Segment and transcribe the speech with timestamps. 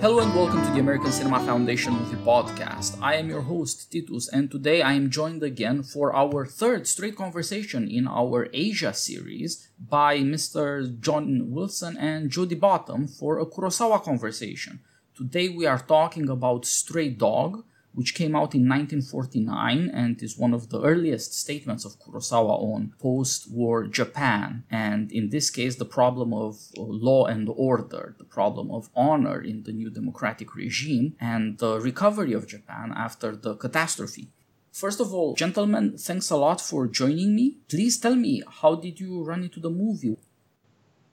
[0.00, 2.96] Hello and welcome to the American Cinema Foundation Movie Podcast.
[3.02, 7.16] I am your host, Titus, and today I am joined again for our third straight
[7.16, 10.98] conversation in our Asia series by Mr.
[11.00, 14.80] John Wilson and Jody Bottum for a Kurosawa conversation.
[15.14, 17.62] Today we are talking about Stray Dog,
[17.92, 22.94] which came out in 1949 and is one of the earliest statements of Kurosawa on
[22.98, 28.24] post war Japan, and in this case, the problem of uh, law and order, the
[28.24, 33.54] problem of honor in the new democratic regime, and the recovery of Japan after the
[33.56, 34.28] catastrophe.
[34.72, 37.56] First of all, gentlemen, thanks a lot for joining me.
[37.68, 40.16] Please tell me, how did you run into the movie?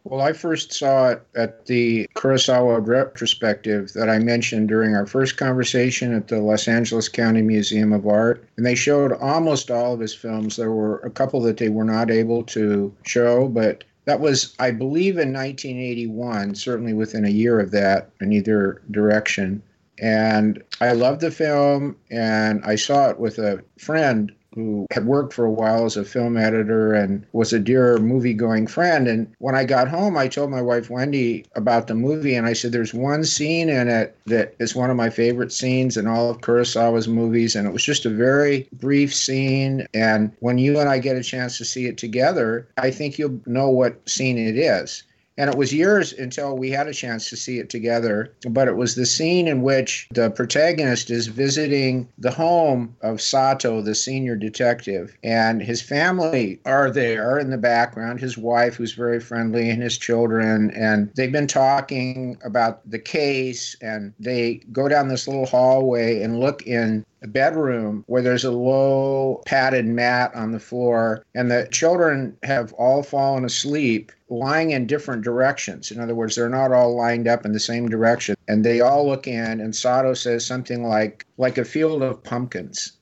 [0.09, 5.35] Well, I first saw it at the Kurosawa retrospective that I mentioned during our first
[5.35, 8.47] conversation at the Los Angeles County Museum of Art.
[8.55, 10.55] And they showed almost all of his films.
[10.55, 14.72] There were a couple that they were not able to show, but that was, I
[14.72, 19.61] believe, in 1981, certainly within a year of that in either direction.
[19.99, 25.33] And I loved the film, and I saw it with a friend who had worked
[25.33, 29.08] for a while as a film editor and was a dear movie going friend.
[29.08, 32.53] And when I got home, I told my wife Wendy about the movie, and I
[32.53, 36.31] said, There's one scene in it that is one of my favorite scenes in all
[36.31, 37.55] of Kurosawa's movies.
[37.55, 39.86] And it was just a very brief scene.
[39.94, 43.39] And when you and I get a chance to see it together, I think you'll
[43.45, 45.03] know what scene it is.
[45.38, 48.33] And it was years until we had a chance to see it together.
[48.49, 53.81] But it was the scene in which the protagonist is visiting the home of Sato,
[53.81, 58.19] the senior detective, and his family are there in the background.
[58.19, 60.71] His wife, who's very friendly, and his children.
[60.71, 63.75] And they've been talking about the case.
[63.81, 68.52] And they go down this little hallway and look in a bedroom where there's a
[68.52, 74.88] low padded mat on the floor, and the children have all fallen asleep lying in
[74.88, 75.92] different directions.
[75.92, 78.36] In other words, they're not all lined up in the same direction.
[78.48, 82.98] And they all look in, and Sato says something like, like a field of pumpkins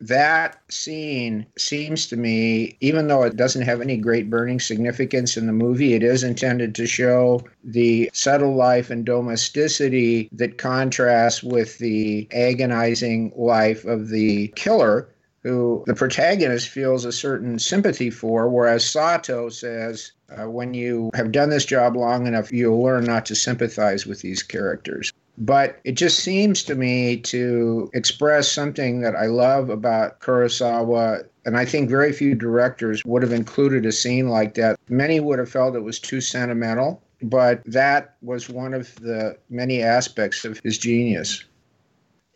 [0.00, 5.46] that scene seems to me, even though it doesn't have any great burning significance in
[5.46, 11.78] the movie, it is intended to show the subtle life and domesticity that contrasts with
[11.78, 15.08] the agonizing life of the killer.
[15.42, 21.32] Who the protagonist feels a certain sympathy for, whereas Sato says, uh, when you have
[21.32, 25.14] done this job long enough, you'll learn not to sympathize with these characters.
[25.38, 31.24] But it just seems to me to express something that I love about Kurosawa.
[31.46, 34.78] And I think very few directors would have included a scene like that.
[34.88, 39.82] Many would have felt it was too sentimental, but that was one of the many
[39.82, 41.44] aspects of his genius.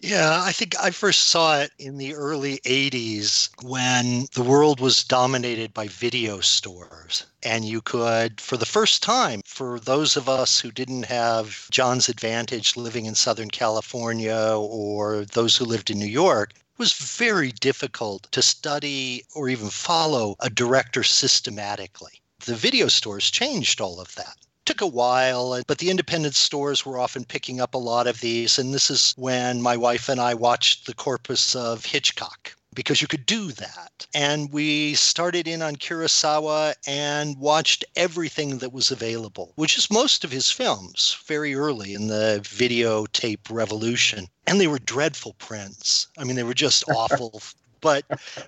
[0.07, 5.03] Yeah, I think I first saw it in the early 80s when the world was
[5.03, 7.25] dominated by video stores.
[7.43, 12.11] And you could, for the first time, for those of us who didn't have John's
[12.11, 17.51] advantage living in Southern California or those who lived in New York, it was very
[17.53, 22.21] difficult to study or even follow a director systematically.
[22.45, 26.99] The video stores changed all of that took a while, but the independent stores were
[26.99, 28.59] often picking up a lot of these.
[28.59, 33.09] And this is when my wife and I watched the corpus of Hitchcock because you
[33.09, 34.07] could do that.
[34.15, 40.25] And we started in on Kurosawa and watched everything that was available, which is most
[40.25, 44.29] of his films, very early in the videotape revolution.
[44.47, 46.09] And they were dreadful prints.
[46.19, 47.41] I mean, they were just awful.
[47.81, 48.05] But,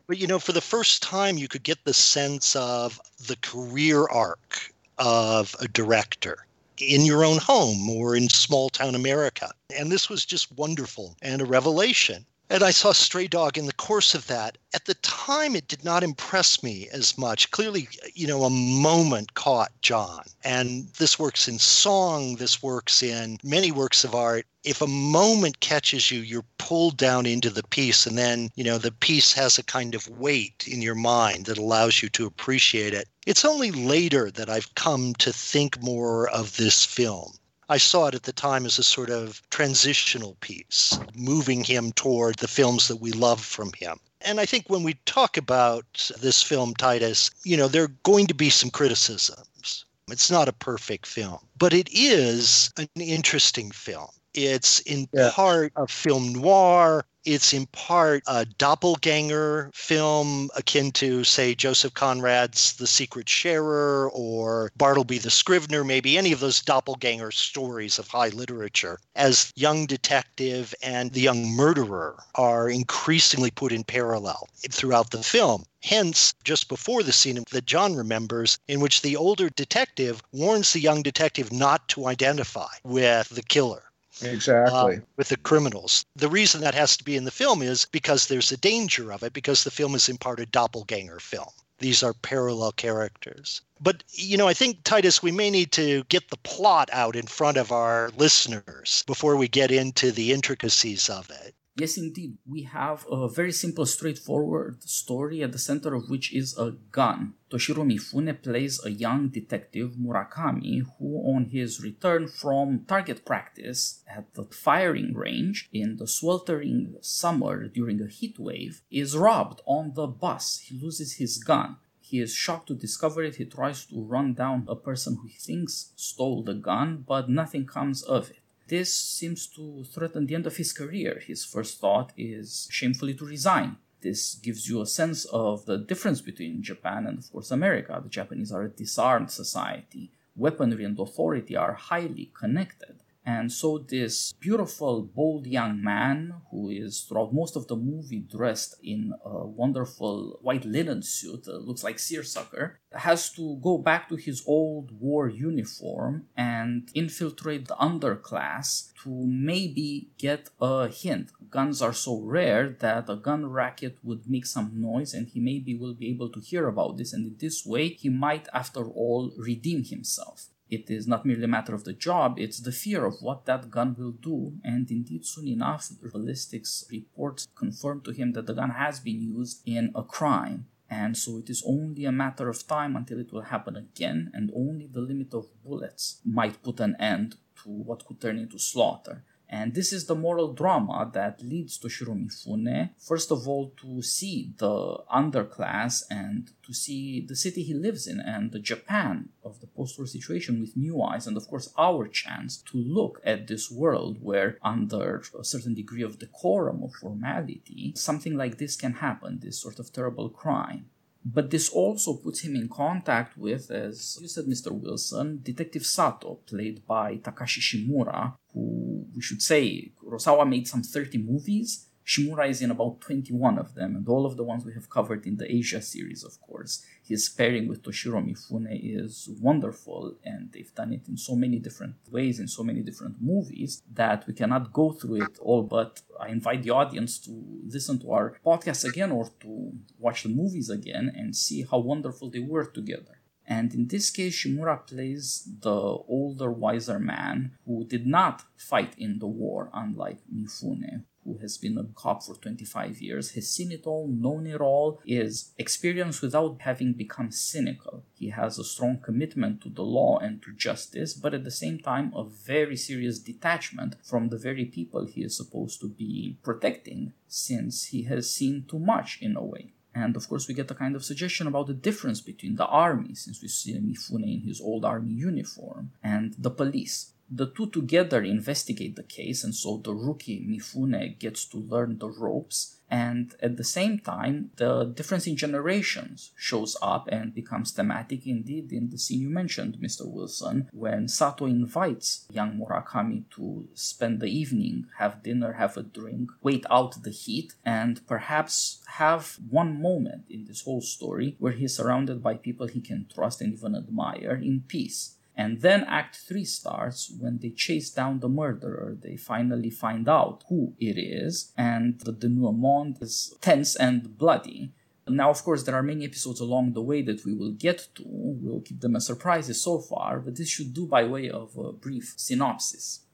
[0.06, 4.06] but you know, for the first time, you could get the sense of the career
[4.08, 6.46] arc of a director
[6.78, 9.50] in your own home or in small town America.
[9.76, 12.24] And this was just wonderful and a revelation.
[12.48, 14.56] And I saw Stray Dog in the course of that.
[14.72, 17.50] At the time, it did not impress me as much.
[17.50, 20.22] Clearly, you know, a moment caught John.
[20.44, 24.46] And this works in song, this works in many works of art.
[24.62, 28.06] If a moment catches you, you're pulled down into the piece.
[28.06, 31.58] And then, you know, the piece has a kind of weight in your mind that
[31.58, 33.08] allows you to appreciate it.
[33.26, 37.32] It's only later that I've come to think more of this film
[37.68, 42.36] I saw it at the time as a sort of transitional piece, moving him toward
[42.36, 43.98] the films that we love from him.
[44.20, 48.26] And I think when we talk about this film, Titus, you know, there are going
[48.28, 49.84] to be some criticisms.
[50.08, 54.10] It's not a perfect film, but it is an interesting film.
[54.36, 55.30] It's in yeah.
[55.32, 57.06] part a film noir.
[57.24, 64.70] It's in part a doppelganger film akin to, say, Joseph Conrad's The Secret Sharer or
[64.76, 70.72] Bartleby the Scrivener, maybe any of those doppelganger stories of high literature, as young detective
[70.82, 75.64] and the young murderer are increasingly put in parallel throughout the film.
[75.82, 80.80] Hence, just before the scene that John remembers, in which the older detective warns the
[80.80, 83.85] young detective not to identify with the killer
[84.22, 84.96] Exactly.
[84.96, 86.04] Uh, with the criminals.
[86.16, 89.22] The reason that has to be in the film is because there's a danger of
[89.22, 91.48] it, because the film is in part a doppelganger film.
[91.78, 93.60] These are parallel characters.
[93.80, 97.26] But, you know, I think, Titus, we may need to get the plot out in
[97.26, 101.54] front of our listeners before we get into the intricacies of it.
[101.78, 102.38] Yes, indeed.
[102.46, 107.34] We have a very simple, straightforward story at the center of which is a gun.
[107.50, 114.32] Toshiro Mifune plays a young detective, Murakami, who, on his return from target practice at
[114.32, 120.06] the firing range in the sweltering summer during a heat wave, is robbed on the
[120.06, 120.60] bus.
[120.64, 121.76] He loses his gun.
[122.00, 123.36] He is shocked to discover it.
[123.36, 127.66] He tries to run down a person who he thinks stole the gun, but nothing
[127.66, 128.38] comes of it.
[128.68, 131.22] This seems to threaten the end of his career.
[131.24, 133.76] His first thought is shamefully to resign.
[134.00, 138.00] This gives you a sense of the difference between Japan and, of course, America.
[138.02, 140.12] The Japanese are a disarmed society.
[140.34, 142.96] Weaponry and authority are highly connected.
[143.26, 148.76] And so, this beautiful, bold young man, who is throughout most of the movie dressed
[148.84, 154.14] in a wonderful white linen suit, uh, looks like seersucker, has to go back to
[154.14, 161.32] his old war uniform and infiltrate the underclass to maybe get a hint.
[161.50, 165.76] Guns are so rare that a gun racket would make some noise, and he maybe
[165.76, 167.12] will be able to hear about this.
[167.12, 170.46] And in this way, he might, after all, redeem himself.
[170.68, 173.70] It is not merely a matter of the job, it's the fear of what that
[173.70, 174.54] gun will do.
[174.64, 179.62] And indeed, soon enough, ballistics reports confirm to him that the gun has been used
[179.64, 180.66] in a crime.
[180.88, 184.52] And so it is only a matter of time until it will happen again, and
[184.54, 189.24] only the limit of bullets might put an end to what could turn into slaughter.
[189.48, 194.52] And this is the moral drama that leads Toshiro Mifune, first of all, to see
[194.58, 199.68] the underclass and to see the city he lives in and the Japan of the
[199.68, 203.70] post war situation with new eyes, and of course, our chance to look at this
[203.70, 209.38] world where, under a certain degree of decorum or formality, something like this can happen,
[209.40, 210.86] this sort of terrible crime.
[211.28, 214.70] But this also puts him in contact with, as you said, Mr.
[214.70, 221.18] Wilson, Detective Sato, played by Takashi Shimura, who we should say Kurosawa made some 30
[221.18, 221.88] movies.
[222.06, 225.26] Shimura is in about 21 of them, and all of the ones we have covered
[225.26, 226.86] in the Asia series, of course.
[227.08, 231.94] His pairing with Toshiro Mifune is wonderful, and they've done it in so many different
[232.10, 235.62] ways, in so many different movies, that we cannot go through it all.
[235.62, 237.30] But I invite the audience to
[237.64, 242.30] listen to our podcast again or to watch the movies again and see how wonderful
[242.30, 243.20] they were together.
[243.46, 249.20] And in this case, Shimura plays the older, wiser man who did not fight in
[249.20, 253.86] the war, unlike Mifune, who has been a cop for 25 years, has seen it
[253.86, 258.04] all, known it all, is experienced without having become cynical.
[258.14, 261.80] He has a strong commitment to the law and to justice, but at the same
[261.80, 267.12] time, a very serious detachment from the very people he is supposed to be protecting,
[267.26, 269.72] since he has seen too much in a way.
[269.94, 273.14] And of course, we get a kind of suggestion about the difference between the army,
[273.14, 278.22] since we see Mifune in his old army uniform, and the police the two together
[278.22, 282.72] investigate the case, and so the rookie Mifune gets to learn the ropes.
[282.88, 288.72] And at the same time, the difference in generations shows up and becomes thematic indeed
[288.72, 290.06] in the scene you mentioned, Mr.
[290.06, 296.30] Wilson, when Sato invites young Murakami to spend the evening, have dinner, have a drink,
[296.42, 301.76] wait out the heat, and perhaps have one moment in this whole story where he's
[301.76, 305.16] surrounded by people he can trust and even admire in peace.
[305.36, 308.96] And then Act 3 starts when they chase down the murderer.
[308.98, 314.72] They finally find out who it is, and the denouement is tense and bloody.
[315.08, 318.02] Now, of course, there are many episodes along the way that we will get to.
[318.06, 321.72] We'll keep them as surprises so far, but this should do by way of a
[321.72, 323.05] brief synopsis.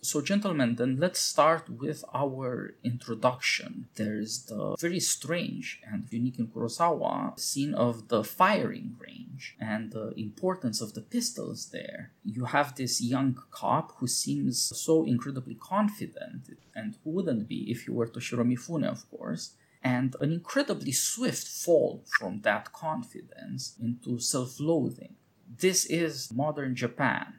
[0.00, 3.88] So, gentlemen, then let's start with our introduction.
[3.96, 10.14] There's the very strange and unique in Kurosawa scene of the firing range and the
[10.16, 12.12] importance of the pistols there.
[12.24, 17.86] You have this young cop who seems so incredibly confident, and who wouldn't be if
[17.88, 24.18] you were Toshiro Mifune, of course and an incredibly swift fall from that confidence into
[24.18, 25.14] self loathing.
[25.56, 27.37] This is modern Japan.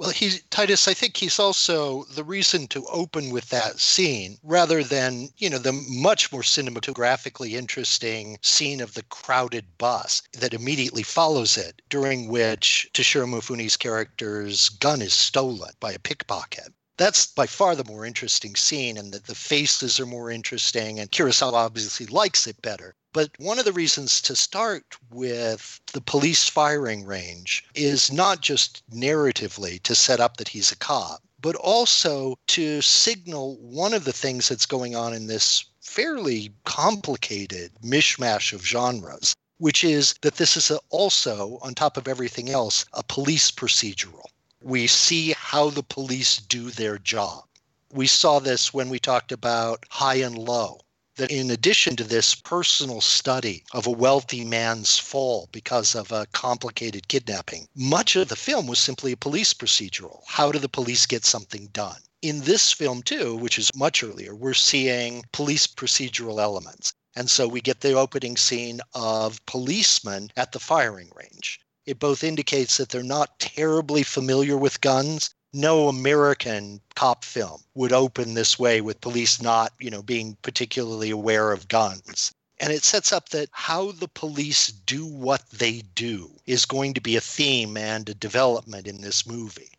[0.00, 0.88] Well, he's Titus.
[0.88, 5.58] I think he's also the reason to open with that scene rather than you know
[5.58, 12.28] the much more cinematographically interesting scene of the crowded bus that immediately follows it, during
[12.28, 18.04] which Toshiro Mifune's character's gun is stolen by a pickpocket that's by far the more
[18.04, 22.94] interesting scene and that the faces are more interesting and Kurosawa obviously likes it better.
[23.14, 28.82] But one of the reasons to start with the police firing range is not just
[28.90, 34.12] narratively to set up that he's a cop, but also to signal one of the
[34.12, 40.54] things that's going on in this fairly complicated mishmash of genres, which is that this
[40.54, 44.26] is also, on top of everything else, a police procedural.
[44.62, 47.44] We see how the police do their job.
[47.92, 50.80] We saw this when we talked about High and Low
[51.16, 56.26] that in addition to this personal study of a wealthy man's fall because of a
[56.32, 60.22] complicated kidnapping, much of the film was simply a police procedural.
[60.26, 62.00] How do the police get something done?
[62.22, 66.92] In this film, too, which is much earlier, we're seeing police procedural elements.
[67.16, 71.60] And so we get the opening scene of policemen at the firing range.
[71.90, 77.92] It both indicates that they're not terribly familiar with guns no American cop film would
[77.92, 82.30] open this way with police not, you know, being particularly aware of guns.
[82.58, 87.00] And it sets up that how the police do what they do is going to
[87.00, 89.72] be a theme and a development in this movie.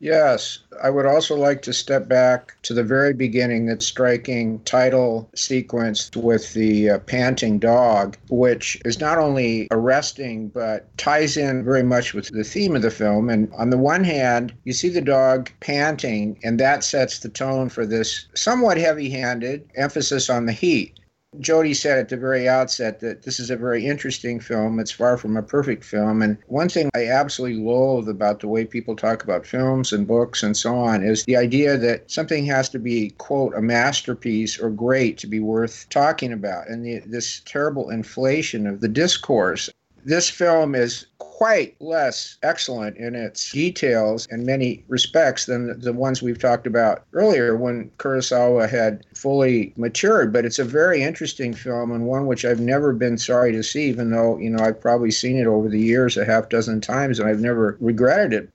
[0.00, 5.30] Yes, I would also like to step back to the very beginning, that striking title
[5.34, 11.84] sequence with the uh, panting dog, which is not only arresting but ties in very
[11.84, 13.30] much with the theme of the film.
[13.30, 17.68] And on the one hand, you see the dog panting, and that sets the tone
[17.68, 20.98] for this somewhat heavy handed emphasis on the heat.
[21.40, 24.78] Jody said at the very outset that this is a very interesting film.
[24.78, 26.22] It's far from a perfect film.
[26.22, 30.42] And one thing I absolutely loathe about the way people talk about films and books
[30.42, 34.70] and so on is the idea that something has to be, quote, a masterpiece or
[34.70, 36.68] great to be worth talking about.
[36.68, 39.70] And the, this terrible inflation of the discourse.
[40.04, 41.06] This film is
[41.44, 47.04] quite less excellent in its details in many respects than the ones we've talked about
[47.12, 50.32] earlier when Kurosawa had fully matured.
[50.32, 53.84] But it's a very interesting film and one which I've never been sorry to see,
[53.90, 57.18] even though, you know, I've probably seen it over the years a half dozen times
[57.18, 58.48] and I've never regretted it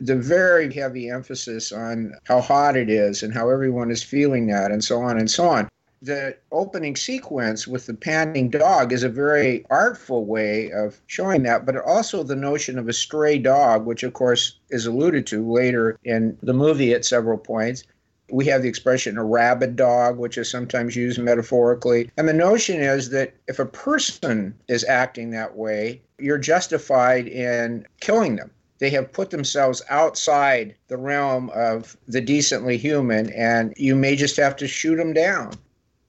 [0.00, 4.70] the very heavy emphasis on how hot it is and how everyone is feeling that
[4.70, 5.68] and so on and so on
[6.02, 11.66] the opening sequence with the panting dog is a very artful way of showing that,
[11.66, 15.98] but also the notion of a stray dog, which of course is alluded to later
[16.04, 17.84] in the movie at several points.
[18.30, 22.10] We have the expression a rabid dog, which is sometimes used metaphorically.
[22.16, 27.86] And the notion is that if a person is acting that way, you're justified in
[28.00, 33.94] killing them they have put themselves outside the realm of the decently human, and you
[33.94, 35.52] may just have to shoot them down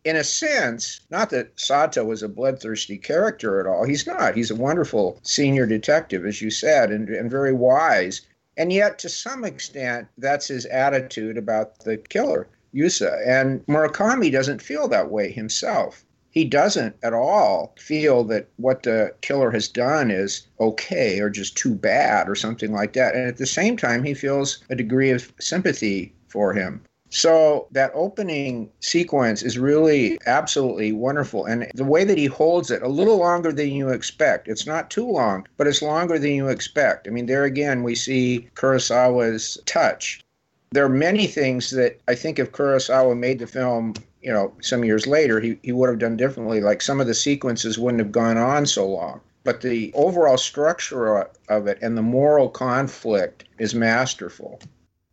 [0.04, 3.86] in a sense, not that Sato was a bloodthirsty character at all.
[3.86, 4.36] He's not.
[4.36, 8.22] He's a wonderful senior detective, as you said, and, and very wise.
[8.58, 13.22] And yet, to some extent, that's his attitude about the killer, Yusa.
[13.26, 16.04] And Murakami doesn't feel that way himself.
[16.32, 21.58] He doesn't at all feel that what the killer has done is okay or just
[21.58, 23.16] too bad or something like that.
[23.16, 26.82] And at the same time, he feels a degree of sympathy for him.
[27.14, 31.46] So that opening sequence is really absolutely wonderful.
[31.46, 34.48] And the way that he holds it, a little longer than you expect.
[34.48, 37.10] It's not too long, but it's longer than you expect.
[37.10, 40.22] I mean, there again, we see Kurosawa's touch.
[40.72, 44.86] There are many things that I think if Kurosawa made the film, you know, some
[44.86, 46.62] years later, he, he would have done differently.
[46.62, 49.20] Like some of the sequences wouldn't have gone on so long.
[49.44, 54.62] But the overall structure of it and the moral conflict is masterful.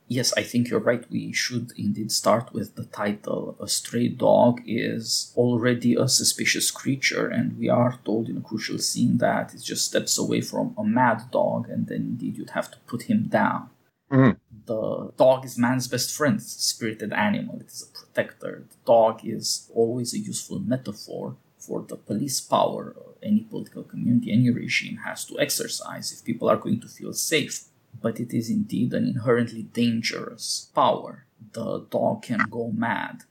[0.08, 1.04] Yes, I think you're right.
[1.10, 3.56] We should indeed start with the title.
[3.60, 8.78] A stray dog is already a suspicious creature, and we are told in a crucial
[8.78, 12.70] scene that it just steps away from a mad dog, and then indeed you'd have
[12.70, 13.68] to put him down.
[14.10, 14.38] Mm-hmm.
[14.64, 17.60] The dog is man's best friend, it's a spirited animal.
[17.60, 18.64] It is a protector.
[18.70, 24.50] The dog is always a useful metaphor for the police power any political community, any
[24.50, 27.64] regime has to exercise if people are going to feel safe
[28.00, 31.24] but it is indeed an inherently dangerous power.
[31.52, 33.22] The dog can go mad.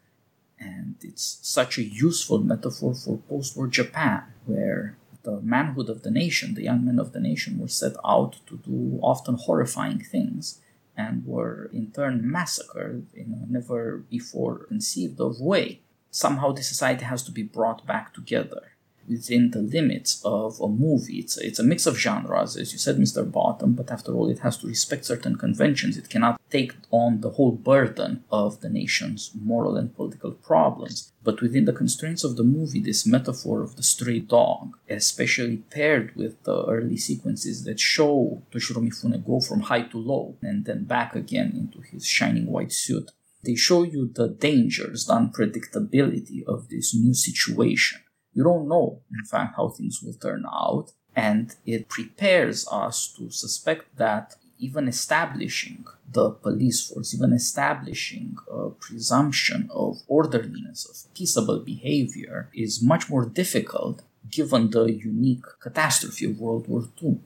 [0.59, 6.11] And it's such a useful metaphor for post war Japan, where the manhood of the
[6.11, 10.59] nation, the young men of the nation, were set out to do often horrifying things
[10.95, 15.81] and were in turn massacred in a never before conceived of way.
[16.09, 18.71] Somehow, the society has to be brought back together
[19.07, 21.19] within the limits of a movie.
[21.19, 23.29] It's a, it's a mix of genres, as you said, Mr.
[23.29, 25.97] Bottum, but after all, it has to respect certain conventions.
[25.97, 31.11] It cannot take on the whole burden of the nation's moral and political problems.
[31.23, 36.15] But within the constraints of the movie, this metaphor of the stray dog, especially paired
[36.15, 40.85] with the early sequences that show Toshiro Mifune go from high to low and then
[40.85, 43.11] back again into his shining white suit,
[43.43, 48.01] they show you the dangers, the unpredictability of this new situation
[48.37, 50.91] you don't know, in fact, how things will turn out.
[51.15, 55.85] And it prepares us to suspect that even establishing
[56.17, 63.25] the police force, even establishing a presumption of orderliness, of peaceable behavior, is much more
[63.25, 67.19] difficult given the unique catastrophe of World War II.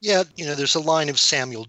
[0.00, 1.64] Yeah, you know, there's a line of Samuel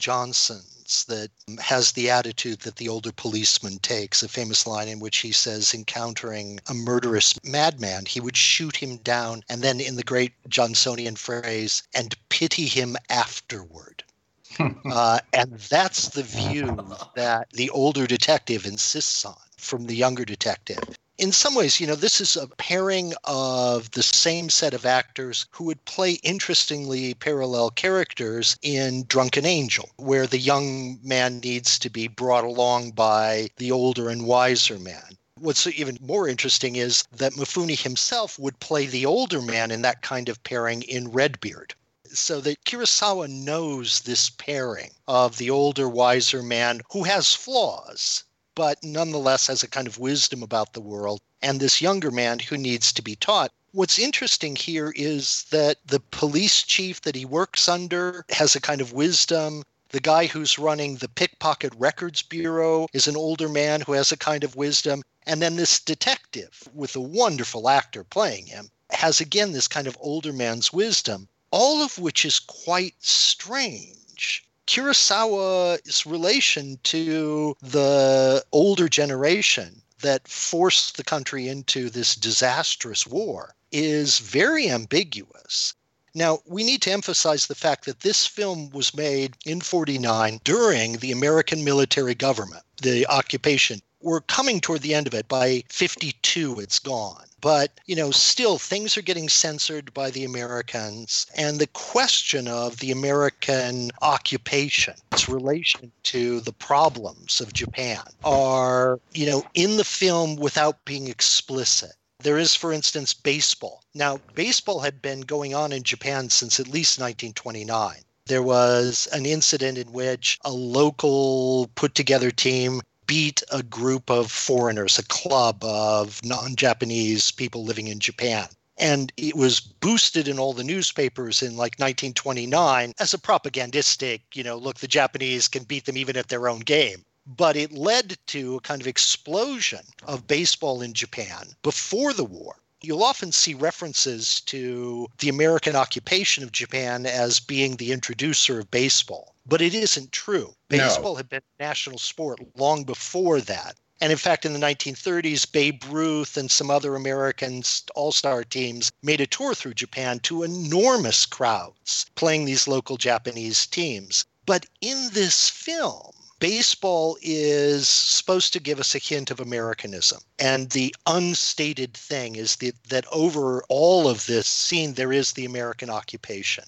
[0.84, 5.20] Johnson's that has the attitude that the older policeman takes, a famous line in which
[5.20, 10.04] he says, encountering a murderous madman, he would shoot him down and then, in the
[10.04, 14.04] great Johnsonian phrase, and pity him afterward.
[14.60, 16.76] uh, and that's the view
[17.16, 21.96] that the older detective insists on from the younger detective in some ways, you know,
[21.96, 27.70] this is a pairing of the same set of actors who would play interestingly parallel
[27.70, 33.72] characters in Drunken Angel, where the young man needs to be brought along by the
[33.72, 35.18] older and wiser man.
[35.40, 40.02] What's even more interesting is that Mifune himself would play the older man in that
[40.02, 41.76] kind of pairing in Redbeard
[42.12, 48.24] so that Kurosawa knows this pairing of the older, wiser man who has flaws,
[48.56, 52.58] but nonetheless has a kind of wisdom about the world, and this younger man who
[52.58, 53.52] needs to be taught.
[53.72, 58.82] What's interesting here is that the police chief that he works under has a kind
[58.82, 59.64] of wisdom.
[59.90, 64.18] The guy who's running the Pickpocket Records Bureau is an older man who has a
[64.18, 65.02] kind of wisdom.
[65.26, 69.98] And then this detective, with a wonderful actor playing him, has again this kind of
[70.00, 79.82] older man's wisdom, all of which is quite strange Kurosawa's relation to the older generation
[80.00, 85.74] that forced the country into this disastrous war is very ambiguous.
[86.16, 90.98] Now, we need to emphasize the fact that this film was made in 49 during
[90.98, 93.82] the American military government, the occupation.
[94.00, 95.28] We're coming toward the end of it.
[95.28, 97.26] By 52, it's gone.
[97.44, 101.28] But, you know, still things are getting censored by the Americans.
[101.36, 108.98] And the question of the American occupation, its relation to the problems of Japan, are,
[109.14, 111.92] you know, in the film without being explicit.
[112.20, 113.84] There is, for instance, baseball.
[113.94, 117.98] Now, baseball had been going on in Japan since at least 1929.
[118.26, 124.32] There was an incident in which a local put together team beat a group of
[124.32, 128.48] foreigners, a club of non Japanese people living in Japan.
[128.78, 134.44] And it was boosted in all the newspapers in like 1929 as a propagandistic, you
[134.44, 137.04] know, look, the Japanese can beat them even at their own game.
[137.26, 142.56] But it led to a kind of explosion of baseball in Japan before the war
[142.84, 148.70] you'll often see references to the American occupation of Japan as being the introducer of
[148.70, 149.33] baseball.
[149.46, 150.56] But it isn't true.
[150.70, 151.18] Baseball no.
[151.18, 153.76] had been a national sport long before that.
[154.02, 157.64] And in fact, in the 1930s, Babe Ruth and some other American
[157.96, 163.66] all star teams made a tour through Japan to enormous crowds playing these local Japanese
[163.66, 164.26] teams.
[164.46, 170.20] But in this film, baseball is supposed to give us a hint of Americanism.
[170.38, 175.46] And the unstated thing is that, that over all of this scene, there is the
[175.46, 176.66] American occupation.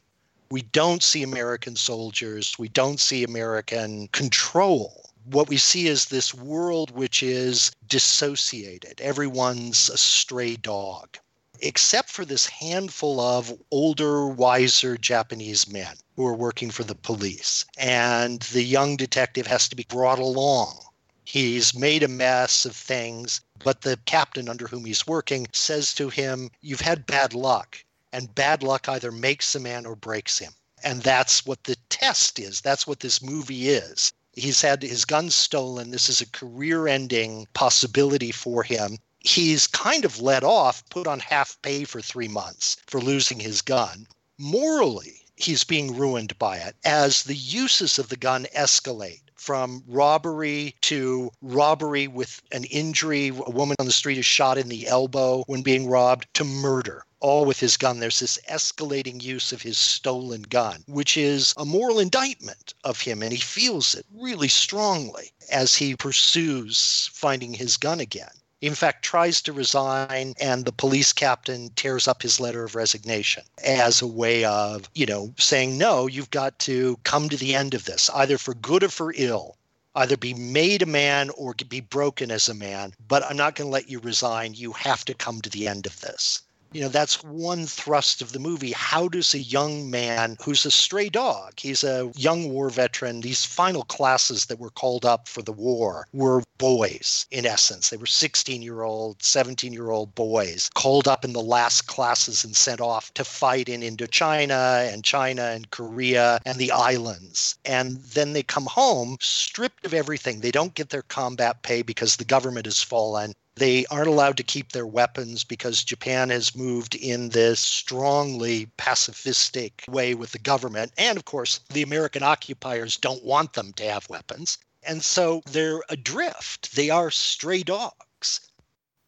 [0.49, 5.09] We don't see American soldiers, we don't see American control.
[5.25, 9.01] What we see is this world which is dissociated.
[9.01, 11.17] Everyone's a stray dog
[11.61, 17.65] except for this handful of older, wiser Japanese men who are working for the police.
[17.77, 20.79] And the young detective has to be brought along.
[21.23, 26.09] He's made a mess of things, but the captain under whom he's working says to
[26.09, 27.83] him, You've had bad luck,
[28.15, 30.53] and bad luck either makes a man or breaks him.
[30.83, 32.61] And that's what the test is.
[32.61, 34.11] That's what this movie is.
[34.33, 35.91] He's had his gun stolen.
[35.91, 38.97] This is a career ending possibility for him
[39.27, 43.61] he's kind of let off, put on half pay for three months for losing his
[43.61, 44.07] gun.
[44.37, 50.75] Morally, he's being ruined by it as the uses of the gun escalate from robbery
[50.81, 53.29] to robbery with an injury.
[53.29, 57.03] A woman on the street is shot in the elbow when being robbed to murder.
[57.27, 57.99] All with his gun.
[57.99, 63.23] There's this escalating use of his stolen gun, which is a moral indictment of him,
[63.23, 68.29] and he feels it really strongly as he pursues finding his gun again.
[68.61, 73.43] In fact tries to resign and the police captain tears up his letter of resignation
[73.63, 77.73] as a way of you know saying no you've got to come to the end
[77.73, 79.57] of this either for good or for ill.
[79.95, 83.67] Either be made a man or be broken as a man but i'm not going
[83.67, 84.53] to let you resign.
[84.53, 86.43] You have to come to the end of this
[86.75, 88.73] You know, that's one thrust of the movie.
[88.73, 93.45] How does a young man who's a stray dog, he's a young war veteran, these
[93.45, 97.91] final classes that were called up for the war were boys, in essence.
[97.91, 102.43] They were 16 year old, 17 year old boys called up in the last classes
[102.43, 107.57] and sent off to fight in Indochina and China and Korea and the islands.
[107.63, 110.41] And then they come home stripped of everything.
[110.41, 113.33] They don't get their combat pay because the government has fallen.
[113.57, 119.87] They aren't allowed to keep their weapons because Japan has moved in this strongly pacifistic
[119.87, 120.91] way with the government.
[120.97, 124.57] And of course, the American occupiers don't want them to have weapons.
[124.83, 126.75] And so they're adrift.
[126.75, 128.41] They are stray dogs.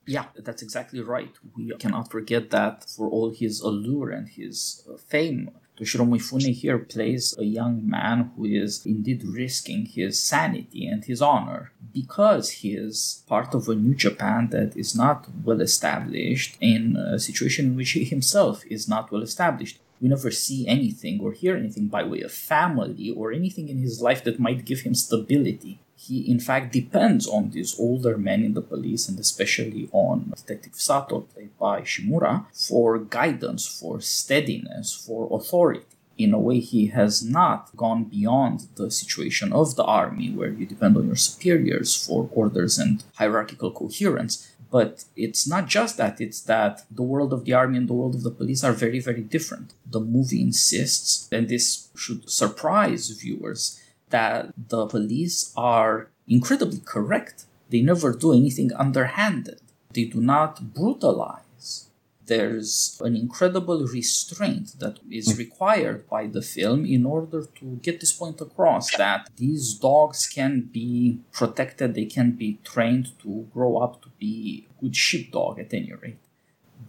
[0.06, 1.34] Yeah, that's exactly right.
[1.56, 6.80] We cannot forget that for all his allure and his uh, fame, Toshiro Mifune here
[6.80, 12.74] plays a young man who is indeed risking his sanity and his honor because he
[12.74, 17.76] is part of a new Japan that is not well established in a situation in
[17.76, 19.80] which he himself is not well established.
[20.02, 24.02] We never see anything or hear anything by way of family or anything in his
[24.02, 28.54] life that might give him stability he in fact depends on these older men in
[28.54, 35.28] the police and especially on Detective Sato, played by Shimura, for guidance, for steadiness, for
[35.32, 35.86] authority.
[36.18, 40.66] In a way, he has not gone beyond the situation of the army where you
[40.66, 44.52] depend on your superiors for orders and hierarchical coherence.
[44.72, 48.16] But it's not just that, it's that the world of the army and the world
[48.16, 49.74] of the police are very, very different.
[49.86, 57.46] The movie insists, and this should surprise viewers, that the police are incredibly correct.
[57.70, 59.60] They never do anything underhanded.
[59.94, 61.90] They do not brutalize.
[62.26, 65.38] There's an incredible restraint that is hmm.
[65.38, 70.70] required by the film in order to get this point across that these dogs can
[70.72, 75.74] be protected, they can be trained to grow up to be a good sheepdog at
[75.74, 76.20] any rate.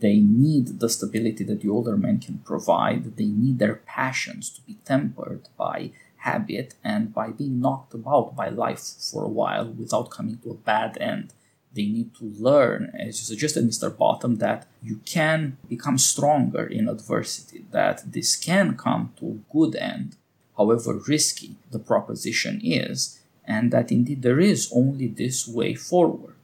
[0.01, 3.17] They need the stability that the older men can provide.
[3.17, 8.49] They need their passions to be tempered by habit and by being knocked about by
[8.49, 11.33] life for a while without coming to a bad end.
[11.75, 13.91] They need to learn, as you suggested, Mr.
[13.91, 19.77] Bottum, that you can become stronger in adversity, that this can come to a good
[19.77, 20.17] end,
[20.57, 26.35] however risky the proposition is, and that indeed there is only this way forward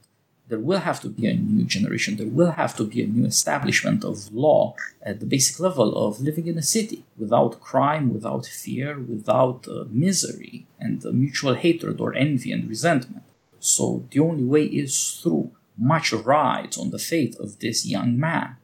[0.47, 3.25] there will have to be a new generation, there will have to be a new
[3.25, 8.45] establishment of law at the basic level of living in a city without crime, without
[8.45, 13.23] fear, without uh, misery and uh, mutual hatred or envy and resentment.
[13.59, 15.51] So the only way is through.
[15.77, 18.55] Much rides on the fate of this young man.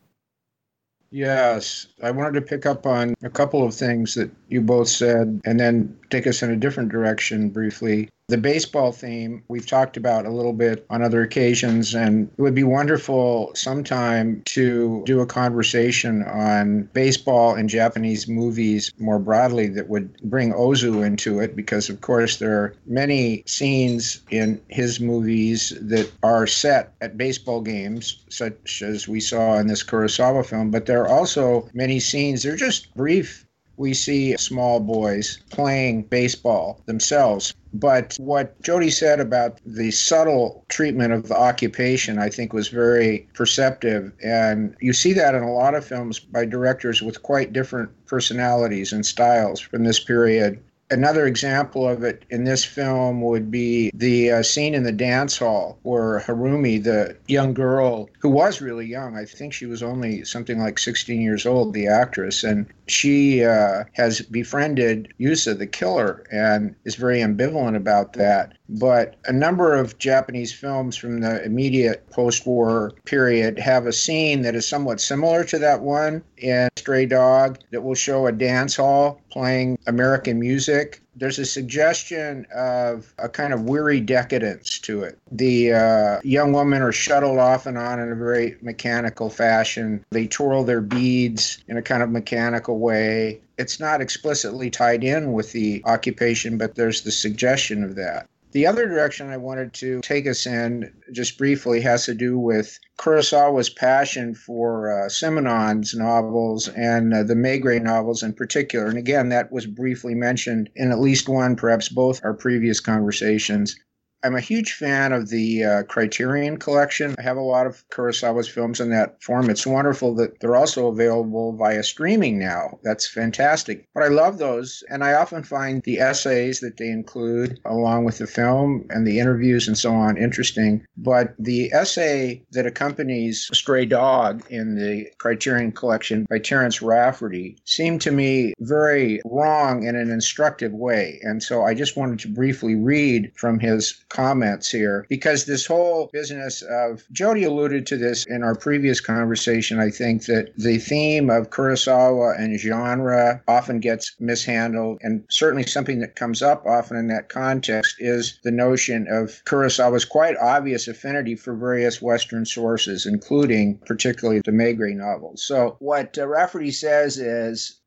[1.10, 5.42] Yes, I wanted to pick up on a couple of things that you both said
[5.44, 8.08] and then take us in a different direction briefly.
[8.32, 12.56] The baseball theme we've talked about a little bit on other occasions, and it would
[12.56, 19.90] be wonderful sometime to do a conversation on baseball and Japanese movies more broadly that
[19.90, 25.74] would bring Ozu into it, because of course there are many scenes in his movies
[25.82, 30.86] that are set at baseball games, such as we saw in this Kurosawa film, but
[30.86, 37.54] there are also many scenes, they're just brief we see small boys playing baseball themselves.
[37.74, 43.28] But what Jody said about the subtle treatment of the occupation, I think, was very
[43.34, 44.12] perceptive.
[44.24, 48.92] And you see that in a lot of films by directors with quite different personalities
[48.92, 50.62] and styles from this period.
[50.92, 55.38] Another example of it in this film would be the uh, scene in the dance
[55.38, 60.26] hall where Harumi, the young girl who was really young, I think she was only
[60.26, 66.26] something like 16 years old, the actress, and she uh, has befriended Yusa, the killer,
[66.30, 68.58] and is very ambivalent about that.
[68.72, 74.42] But a number of Japanese films from the immediate post war period have a scene
[74.44, 78.78] that is somewhat similar to that one in Stray Dog that will show a dance
[78.78, 85.20] hall playing American music there's a suggestion of a kind of weary decadence to it.
[85.32, 90.06] The uh, young women are shuttled off and on in a very mechanical fashion.
[90.12, 93.42] They twirl their beads in a kind of mechanical way.
[93.58, 98.28] It's not explicitly tied in with the occupation, but there's the suggestion of that.
[98.52, 102.78] The other direction I wanted to take us in, just briefly, has to do with
[103.00, 108.88] Kurosawa's passion for uh, Simenon's novels and uh, the Maigret novels in particular.
[108.88, 113.76] And again, that was briefly mentioned in at least one, perhaps both, our previous conversations.
[114.24, 117.16] I'm a huge fan of the uh, Criterion collection.
[117.18, 119.50] I have a lot of Kurosawa's films in that form.
[119.50, 122.78] It's wonderful that they're also available via streaming now.
[122.84, 123.88] That's fantastic.
[123.96, 128.20] But I love those, and I often find the essays that they include along with
[128.20, 130.86] the film and the interviews and so on interesting.
[130.98, 138.02] But the essay that accompanies Stray Dog in the Criterion collection by Terence Rafferty seemed
[138.02, 141.20] to me very wrong in an instructive way.
[141.24, 146.10] And so I just wanted to briefly read from his comments here because this whole
[146.14, 149.80] business of Jody alluded to this in our previous conversation.
[149.80, 156.00] I think that the theme of Kurosawa and genre often gets mishandled, and certainly something
[156.00, 161.36] that comes up often in that context is the notion of Kurosawa's quite obvious affinity
[161.36, 165.44] for various Western sources, including particularly the Maigret novels.
[165.44, 167.81] So, what uh, Rafferty says is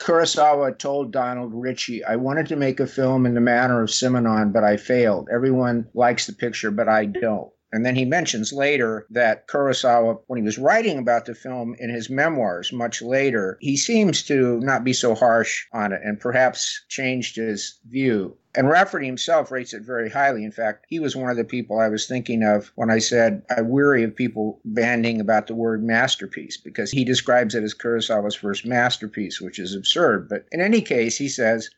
[0.00, 4.50] Kurosawa told Donald Richie, I wanted to make a film in the manner of Simenon,
[4.50, 5.28] but I failed.
[5.30, 7.52] Everyone likes the picture, but I don't.
[7.72, 11.90] And then he mentions later that Kurosawa, when he was writing about the film in
[11.90, 16.82] his memoirs much later, he seems to not be so harsh on it and perhaps
[16.88, 18.36] changed his view.
[18.52, 20.44] And Rafferty himself rates it very highly.
[20.44, 23.42] In fact, he was one of the people I was thinking of when I said
[23.56, 28.34] I weary of people banding about the word masterpiece because he describes it as Kurosawa's
[28.34, 30.28] first masterpiece, which is absurd.
[30.28, 31.70] But in any case, he says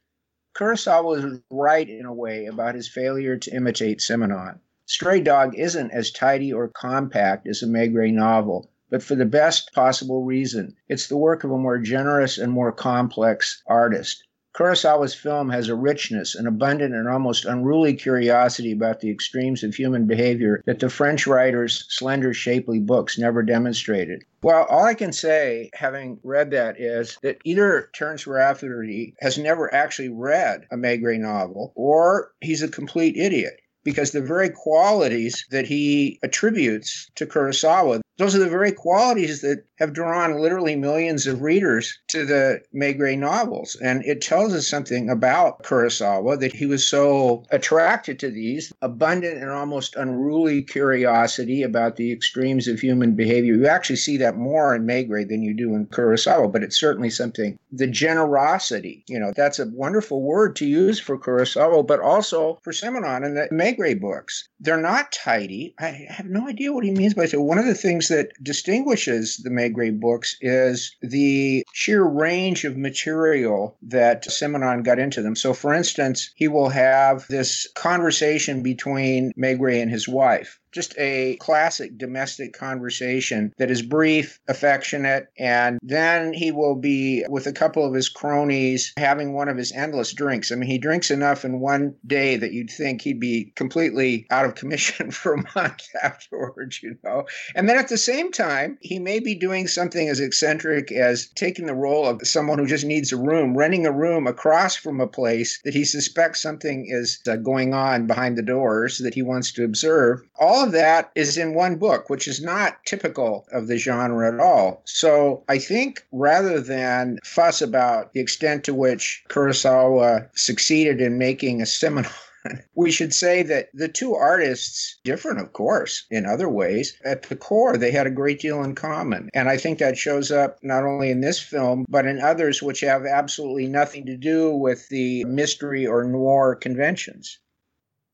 [0.54, 4.58] Kurosawa was right in a way about his failure to imitate Simenon.
[4.86, 9.74] Stray Dog isn't as tidy or compact as a Maigret novel, but for the best
[9.74, 10.74] possible reason.
[10.88, 14.24] It's the work of a more generous and more complex artist.
[14.54, 19.74] Kurosawa's film has a richness, an abundant and almost unruly curiosity about the extremes of
[19.74, 24.24] human behavior that the French writer's slender, shapely books never demonstrated.
[24.42, 29.72] Well, all I can say, having read that, is that either Terence Rafferty has never
[29.72, 35.66] actually read a Maigret novel, or he's a complete idiot because the very qualities that
[35.66, 41.42] he attributes to Kurosawa, those are the very qualities that have drawn literally millions of
[41.42, 43.76] readers to the Maigret novels.
[43.82, 49.42] And it tells us something about Kurosawa that he was so attracted to these abundant
[49.42, 53.54] and almost unruly curiosity about the extremes of human behavior.
[53.54, 57.10] You actually see that more in Maigret than you do in Kurosawa, but it's certainly
[57.10, 57.58] something.
[57.72, 62.72] The generosity, you know, that's a wonderful word to use for Kurosawa, but also for
[62.72, 64.48] Simenon and the Maigret books.
[64.60, 65.74] They're not tidy.
[65.80, 67.40] I have no idea what he means by that.
[67.40, 73.76] One of the things that distinguishes the Maigret books is the sheer range of material
[73.82, 75.34] that Simenon got into them.
[75.34, 81.36] So, for instance, he will have this conversation between Maigret and his wife just a
[81.36, 87.84] classic domestic conversation that is brief, affectionate, and then he will be with a couple
[87.84, 90.50] of his cronies having one of his endless drinks.
[90.50, 94.44] I mean, he drinks enough in one day that you'd think he'd be completely out
[94.44, 97.24] of commission for a month afterwards, you know.
[97.54, 101.66] And then at the same time, he may be doing something as eccentric as taking
[101.66, 105.06] the role of someone who just needs a room, renting a room across from a
[105.06, 109.52] place that he suspects something is uh, going on behind the doors that he wants
[109.52, 110.22] to observe.
[110.38, 114.40] All of that is in one book, which is not typical of the genre at
[114.40, 114.82] all.
[114.84, 121.60] So I think rather than fuss about the extent to which Kurosawa succeeded in making
[121.60, 122.12] a Simenon
[122.74, 127.36] we should say that the two artists, different of course in other ways, at the
[127.36, 129.28] core, they had a great deal in common.
[129.34, 132.80] And I think that shows up not only in this film, but in others which
[132.80, 137.38] have absolutely nothing to do with the mystery or noir conventions.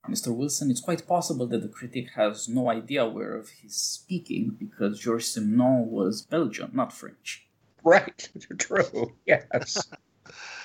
[0.08, 0.34] Mr.
[0.34, 5.36] Wilson, it's quite possible that the critic has no idea whereof he's speaking because Georges
[5.36, 7.46] Simenon was Belgian, not French.
[7.84, 9.78] Right, true, yes.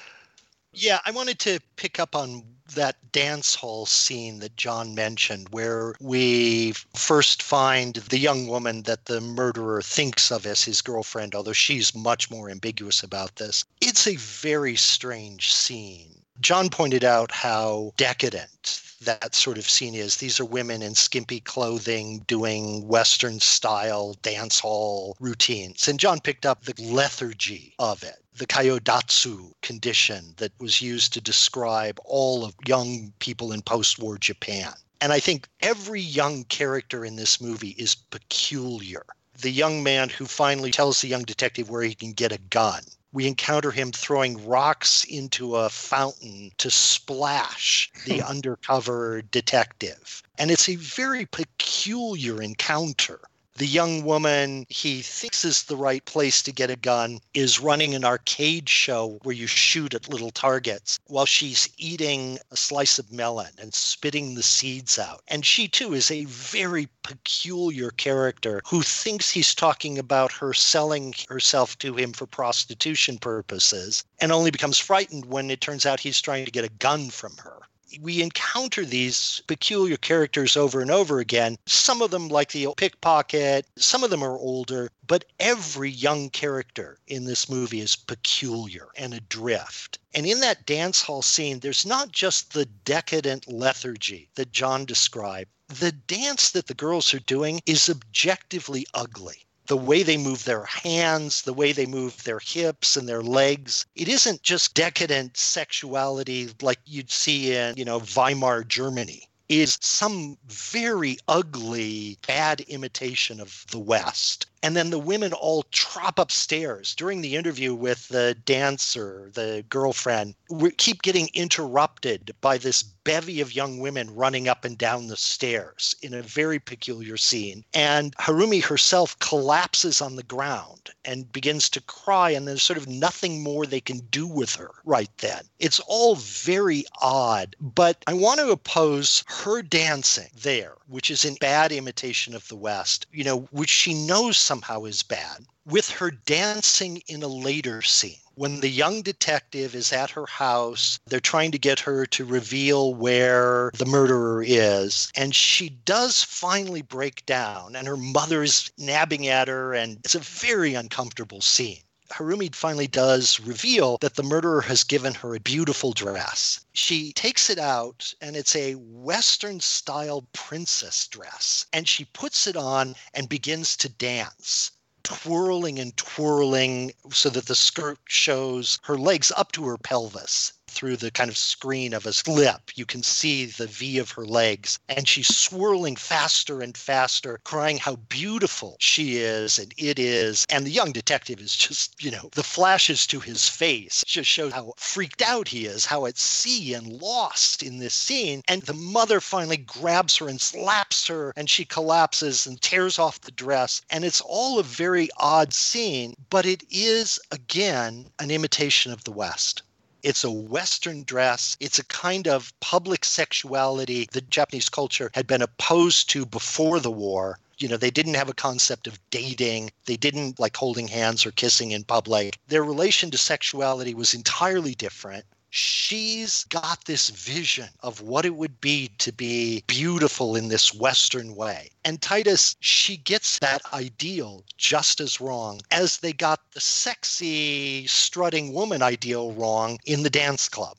[0.74, 2.44] yeah, I wanted to pick up on
[2.76, 9.06] that dance hall scene that John mentioned, where we first find the young woman that
[9.06, 13.66] the murderer thinks of as his girlfriend, although she's much more ambiguous about this.
[13.82, 16.22] It's a very strange scene.
[16.40, 20.18] John pointed out how decadent that sort of scene is.
[20.18, 25.88] These are women in skimpy clothing doing Western style dance hall routines.
[25.88, 31.22] And John picked up the lethargy of it the kyodatsu condition that was used to
[31.22, 34.74] describe all of young people in post war Japan.
[35.02, 39.06] And I think every young character in this movie is peculiar.
[39.40, 42.84] The young man who finally tells the young detective where he can get a gun
[43.14, 48.28] we encounter him throwing rocks into a fountain to splash the hmm.
[48.28, 50.24] undercover detective.
[50.38, 53.20] And it's a very peculiar encounter.
[53.56, 57.94] The young woman he thinks is the right place to get a gun is running
[57.94, 63.12] an arcade show where you shoot at little targets while she's eating a slice of
[63.12, 65.22] melon and spitting the seeds out.
[65.28, 71.14] And she too is a very peculiar character who thinks he's talking about her selling
[71.30, 76.20] herself to him for prostitution purposes and only becomes frightened when it turns out he's
[76.22, 77.60] trying to get a gun from her
[78.02, 81.58] we encounter these peculiar characters over and over again.
[81.66, 87.00] Some of them, like the pickpocket, some of them are older, but every young character
[87.08, 90.00] in this movie is peculiar and adrift.
[90.14, 95.50] And in that dance hall scene, there's not just the decadent lethargy that John described.
[95.68, 100.66] The dance that the girls are doing is objectively ugly the way they move their
[100.66, 103.86] hands, the way they move their hips and their legs.
[103.96, 109.30] It isn't just decadent sexuality like you'd see in, you know, Weimar Germany.
[109.50, 114.48] It is some very ugly, bad imitation of the West.
[114.64, 120.36] And then the women all trot upstairs during the interview with the dancer, the girlfriend.
[120.50, 125.18] We keep getting interrupted by this bevy of young women running up and down the
[125.18, 127.66] stairs in a very peculiar scene.
[127.74, 132.88] And Harumi herself collapses on the ground and begins to cry, and there's sort of
[132.88, 135.44] nothing more they can do with her right then.
[135.60, 141.36] It's all very odd, but I want to oppose her dancing there, which is in
[141.36, 146.12] bad imitation of the West, you know, which she knows somehow is bad, with her
[146.12, 148.20] dancing in a later scene.
[148.36, 152.94] When the young detective is at her house, they're trying to get her to reveal
[152.94, 155.12] where the murderer is.
[155.16, 160.14] And she does finally break down, and her mother is nabbing at her, and it's
[160.14, 161.82] a very uncomfortable scene.
[162.14, 166.60] Harumi finally does reveal that the murderer has given her a beautiful dress.
[166.72, 171.66] She takes it out, and it's a Western style princess dress.
[171.74, 174.70] And she puts it on and begins to dance
[175.04, 180.98] twirling and twirling so that the skirt shows her legs up to her pelvis through
[180.98, 182.72] the kind of screen of a slip.
[182.76, 184.80] You can see the V of her legs.
[184.90, 190.46] And she's swirling faster and faster, crying how beautiful she is and it is.
[190.50, 194.50] And the young detective is just, you know, the flashes to his face just show
[194.50, 198.42] how freaked out he is, how at sea and lost in this scene.
[198.48, 203.22] And the mother finally grabs her and slaps her, and she collapses and tears off
[203.22, 203.82] the dress.
[203.90, 209.12] And it's all a very odd scene, but it is, again, an imitation of the
[209.12, 209.64] West.
[210.04, 211.56] It's a Western dress.
[211.62, 216.92] It's a kind of public sexuality that Japanese culture had been opposed to before the
[216.92, 217.40] war.
[217.58, 219.72] You know, they didn't have a concept of dating.
[219.86, 222.38] They didn't like holding hands or kissing in public.
[222.48, 228.60] Their relation to sexuality was entirely different she's got this vision of what it would
[228.60, 231.70] be to be beautiful in this Western way.
[231.86, 238.52] And Titus, she gets that ideal just as wrong as they got the sexy, strutting
[238.52, 240.76] woman ideal wrong in the dance club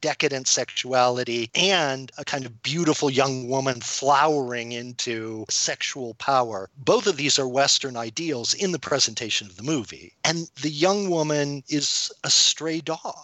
[0.00, 6.70] decadent sexuality and a kind of beautiful young woman flowering into sexual power.
[6.76, 10.12] Both of these are Western ideals in the presentation of the movie.
[10.22, 13.16] And the young woman is a stray dog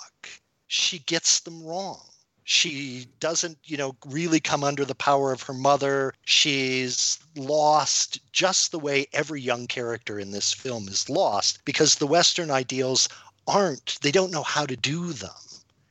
[0.67, 2.01] she gets them wrong.
[2.47, 6.13] She doesn't, you know, really come under the power of her mother.
[6.27, 12.07] She's lost just the way every young character in this film is lost because the
[12.07, 13.09] Western ideals
[13.47, 15.31] aren't, they don't know how to do them.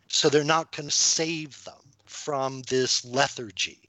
[0.09, 3.82] So they're not going to save them from this lethargy.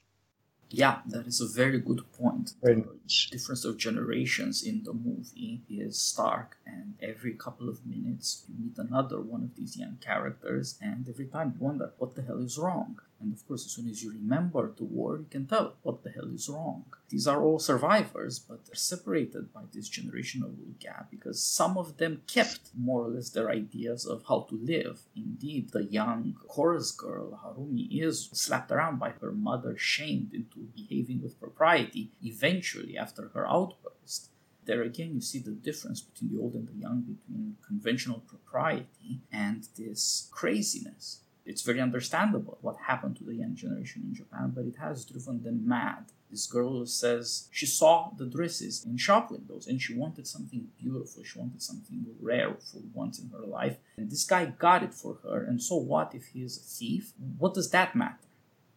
[0.77, 2.55] Yeah, that is a very good point.
[2.61, 2.83] The
[3.31, 8.77] difference of generations in the movie is stark, and every couple of minutes you meet
[8.77, 12.57] another one of these young characters, and every time you wonder what the hell is
[12.57, 12.99] wrong.
[13.21, 16.09] And of course, as soon as you remember the war, you can tell what the
[16.09, 16.85] hell is wrong.
[17.09, 22.21] These are all survivors, but they're separated by this generational gap because some of them
[22.27, 25.01] kept more or less their ideas of how to live.
[25.15, 31.21] Indeed, the young chorus girl, Harumi, is slapped around by her mother, shamed into behaving
[31.21, 34.29] with propriety eventually after her outburst
[34.65, 39.21] there again you see the difference between the old and the young between conventional propriety
[39.31, 44.65] and this craziness it's very understandable what happened to the young generation in Japan, but
[44.65, 46.05] it has driven them mad.
[46.31, 51.23] This girl says she saw the dresses in shop windows and she wanted something beautiful.
[51.23, 53.77] She wanted something rare for once in her life.
[53.95, 55.43] And this guy got it for her.
[55.43, 57.13] And so what if he is a thief?
[57.37, 58.17] What does that matter?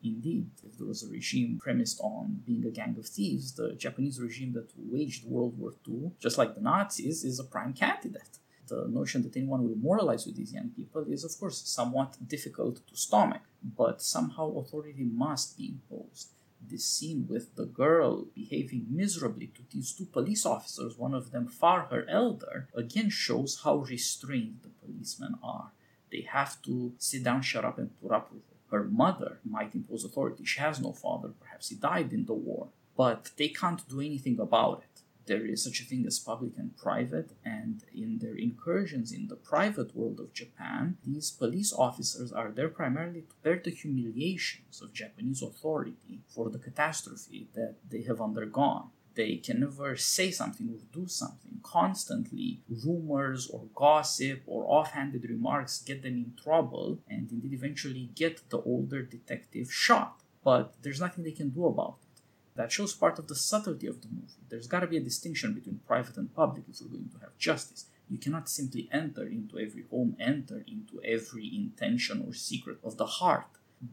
[0.05, 4.21] Indeed, if there was a regime premised on being a gang of thieves, the Japanese
[4.21, 8.87] regime that waged World War II, just like the Nazis, is a prime candidate the
[8.89, 12.97] notion that anyone will moralize with these young people is, of course, somewhat difficult to
[12.97, 13.43] stomach,
[13.77, 16.29] but somehow authority must be imposed.
[16.61, 21.47] This scene with the girl behaving miserably to these two police officers, one of them
[21.47, 25.71] far her elder, again shows how restrained the policemen are.
[26.11, 28.57] They have to sit down, shut up, and put up with it.
[28.71, 30.45] Her mother might impose authority.
[30.45, 31.31] She has no father.
[31.41, 32.69] Perhaps he died in the war.
[32.97, 34.88] But they can't do anything about it
[35.29, 39.37] there is such a thing as public and private, and in their incursions in the
[39.37, 44.95] private world of Japan, these police officers are there primarily to bear the humiliations of
[44.95, 48.89] Japanese authority for the catastrophe that they have undergone.
[49.15, 51.61] They can never say something or do something.
[51.63, 58.49] Constantly, rumors or gossip or offhanded remarks get them in trouble and indeed eventually get
[58.49, 60.23] the older detective shot.
[60.43, 62.08] But there's nothing they can do about it
[62.59, 64.43] that shows part of the subtlety of the movie.
[64.49, 67.39] There's got to be a distinction between private and public if we're going to have
[67.39, 67.87] justice.
[68.11, 73.07] You cannot simply enter into every home, enter into every intention or secret of the
[73.07, 73.47] heart.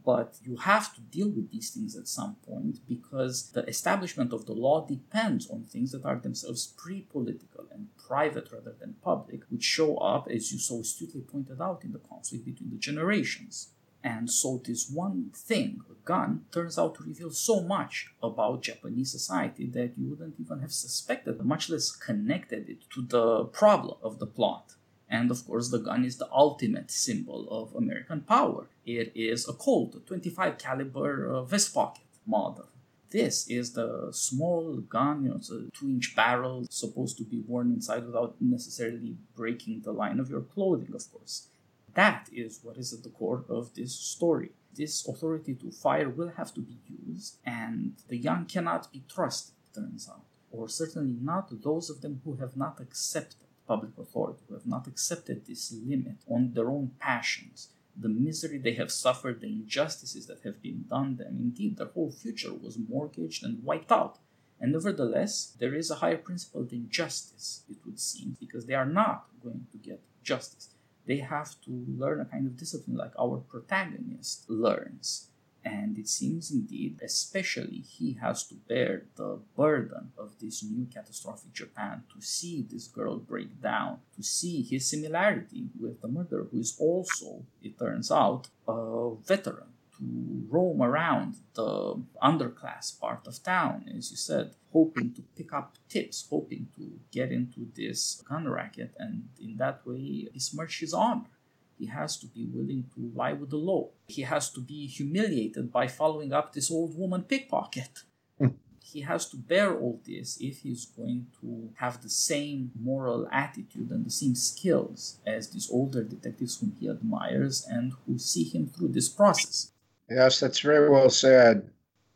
[0.04, 4.48] But you have to deal with these things at some point because the establishment of
[4.48, 9.42] the law depends on things that are themselves pre political and private rather than public,
[9.52, 13.70] which show up, as you so astutely pointed out, in the conflict between the generations.
[14.04, 19.66] And so, this one thing, gun, turns out to reveal so much about Japanese society
[19.68, 24.28] that you wouldn't even have suspected, much less connected it to the problem of the
[24.28, 24.76] plot.
[25.10, 28.68] And of course, the gun is the ultimate symbol of American power.
[28.86, 32.68] It is a Colt, a 25 caliber uh, vest pocket model.
[33.12, 37.42] This is the small gun, you know, it's a two inch barrel supposed to be
[37.48, 41.48] worn inside without necessarily breaking the line of your clothing, of course.
[41.94, 44.52] That is what is at the core of this story.
[44.76, 49.56] This authority to fire will have to be used, and the young cannot be trusted,
[49.74, 54.54] turns out, or certainly not those of them who have not accepted public authority, who
[54.56, 59.48] have not accepted this limit on their own passions, the misery they have suffered, the
[59.48, 61.38] injustices that have been done them.
[61.40, 64.20] Indeed, their whole future was mortgaged and wiped out.
[64.60, 68.86] And nevertheless, there is a higher principle than justice, it would seem, because they are
[68.86, 70.75] not going to get justice
[71.06, 75.30] they have to learn a kind of discipline like our protagonist learns.
[75.64, 81.54] And it seems indeed, especially he has to bear the burden of this new catastrophic
[81.54, 86.60] Japan to see this girl break down, to see his similarity with the murderer, who
[86.60, 93.86] is also, it turns out, a veteran to roam around the underclass part of town,
[93.98, 98.94] as you said, hoping to pick up tips, hoping to get into this gun racket,
[99.00, 101.30] and in that way besmirch his honor.
[101.78, 103.90] He has to be willing to lie with the law.
[104.08, 108.04] He has to be humiliated by following up this old woman pickpocket.
[108.38, 108.48] Hmm.
[108.84, 113.90] he has to bear all this if he's going to have the same moral attitude
[113.90, 118.68] and the same skills as these older detectives whom he admires and who see him
[118.68, 119.72] through this process.
[120.10, 121.68] Yes, that's very well said.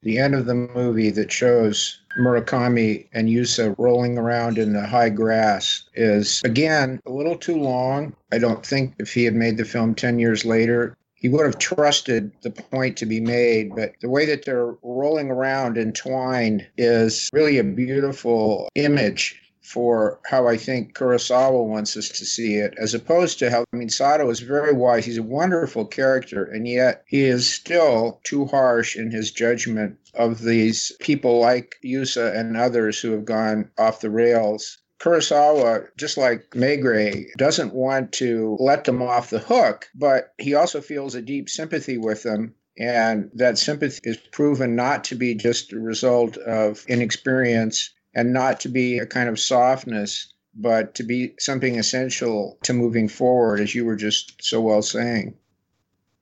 [0.01, 5.09] The end of the movie that shows Murakami and Yusa rolling around in the high
[5.09, 8.15] grass is, again, a little too long.
[8.31, 11.57] I don't think if he had made the film 10 years later, he would have
[11.57, 13.75] trusted the point to be made.
[13.75, 19.37] But the way that they're rolling around entwined is really a beautiful image
[19.69, 23.75] for how I think Kurosawa wants us to see it, as opposed to how, I
[23.75, 25.05] mean, Sato is very wise.
[25.05, 30.41] He's a wonderful character, and yet he is still too harsh in his judgment of
[30.41, 34.79] these people like Yusa and others who have gone off the rails.
[34.99, 40.81] Kurosawa, just like Maigret, doesn't want to let them off the hook, but he also
[40.81, 45.73] feels a deep sympathy with them and that sympathy is proven not to be just
[45.73, 51.33] a result of inexperience and not to be a kind of softness, but to be
[51.39, 55.35] something essential to moving forward, as you were just so well saying.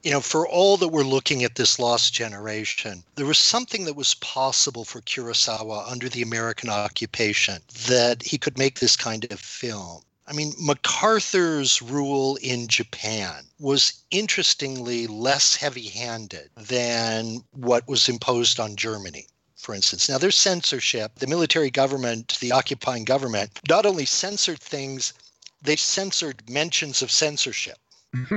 [0.03, 3.95] You know, for all that we're looking at this lost generation, there was something that
[3.95, 9.39] was possible for Kurosawa under the American occupation that he could make this kind of
[9.39, 10.03] film.
[10.27, 18.59] I mean, MacArthur's rule in Japan was interestingly less heavy handed than what was imposed
[18.59, 19.27] on Germany
[19.58, 20.08] for instance.
[20.08, 21.18] Now, there's censorship.
[21.18, 25.14] The military government, the occupying government, not only censored things,
[25.62, 27.80] they censored mentions of censorship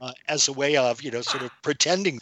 [0.00, 2.20] uh, as a way of, you know, sort of pretending.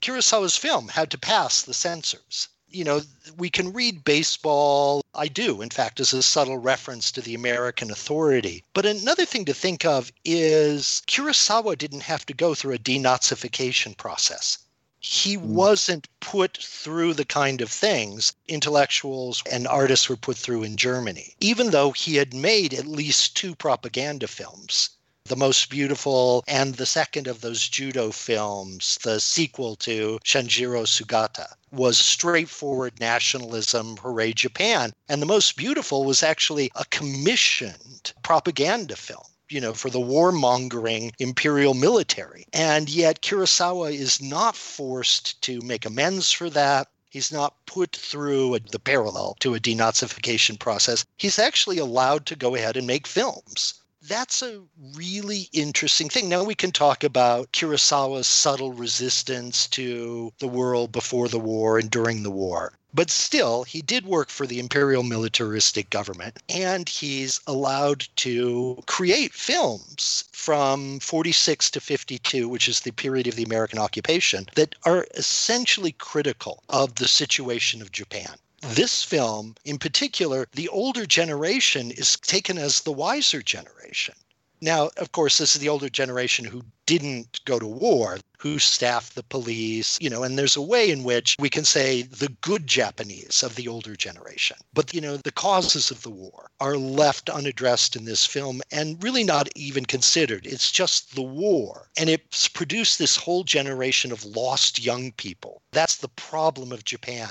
[0.00, 2.48] Kurosawa's film had to pass the censors.
[2.68, 3.00] You know,
[3.36, 5.02] we can read baseball.
[5.14, 8.62] I do, in fact, as a subtle reference to the American authority.
[8.74, 13.96] But another thing to think of is Kurosawa didn't have to go through a denazification
[13.96, 14.58] process
[15.02, 15.54] he hmm.
[15.54, 21.34] wasn't put through the kind of things intellectuals and artists were put through in Germany,
[21.40, 24.90] even though he had made at least two propaganda films
[25.24, 31.54] The most beautiful and the second of those judo films, the sequel to Sanshiro Sugata,
[31.70, 34.92] was straightforward nationalism, hooray Japan.
[35.08, 41.12] And the most beautiful was actually a commissioned propaganda film you know, for the warmongering
[41.18, 42.46] imperial military.
[42.52, 46.88] And yet Kurosawa is not forced to make amends for that.
[47.10, 51.04] He's not put through a, the parallel to a denazification process.
[51.16, 54.62] He's actually allowed to go ahead and make films that's a
[54.94, 56.28] really interesting thing.
[56.28, 61.90] Now we can talk about Kurosawa's subtle resistance to the world before the war and
[61.90, 62.72] during the war.
[62.92, 69.32] But still, he did work for the imperial militaristic government, and he's allowed to create
[69.32, 75.06] films from 46 to 52, which is the period of the American occupation, that are
[75.14, 82.18] essentially critical of the situation of Japan this film in particular, the older generation is
[82.18, 84.14] taken as the wiser generation.
[84.60, 89.14] Now, of course, this is the older generation who didn't go to war, who staffed
[89.14, 92.66] the police, you know, and there's a way in which we can say the good
[92.66, 94.56] Japanese of the older generation.
[94.74, 99.00] But, you know, the causes of the war are left unaddressed in this film and
[99.04, 100.48] really not even considered.
[100.48, 101.90] It's just the war.
[101.96, 105.62] And it's produced this whole generation of lost young people.
[105.70, 107.30] That's the problem of Japan.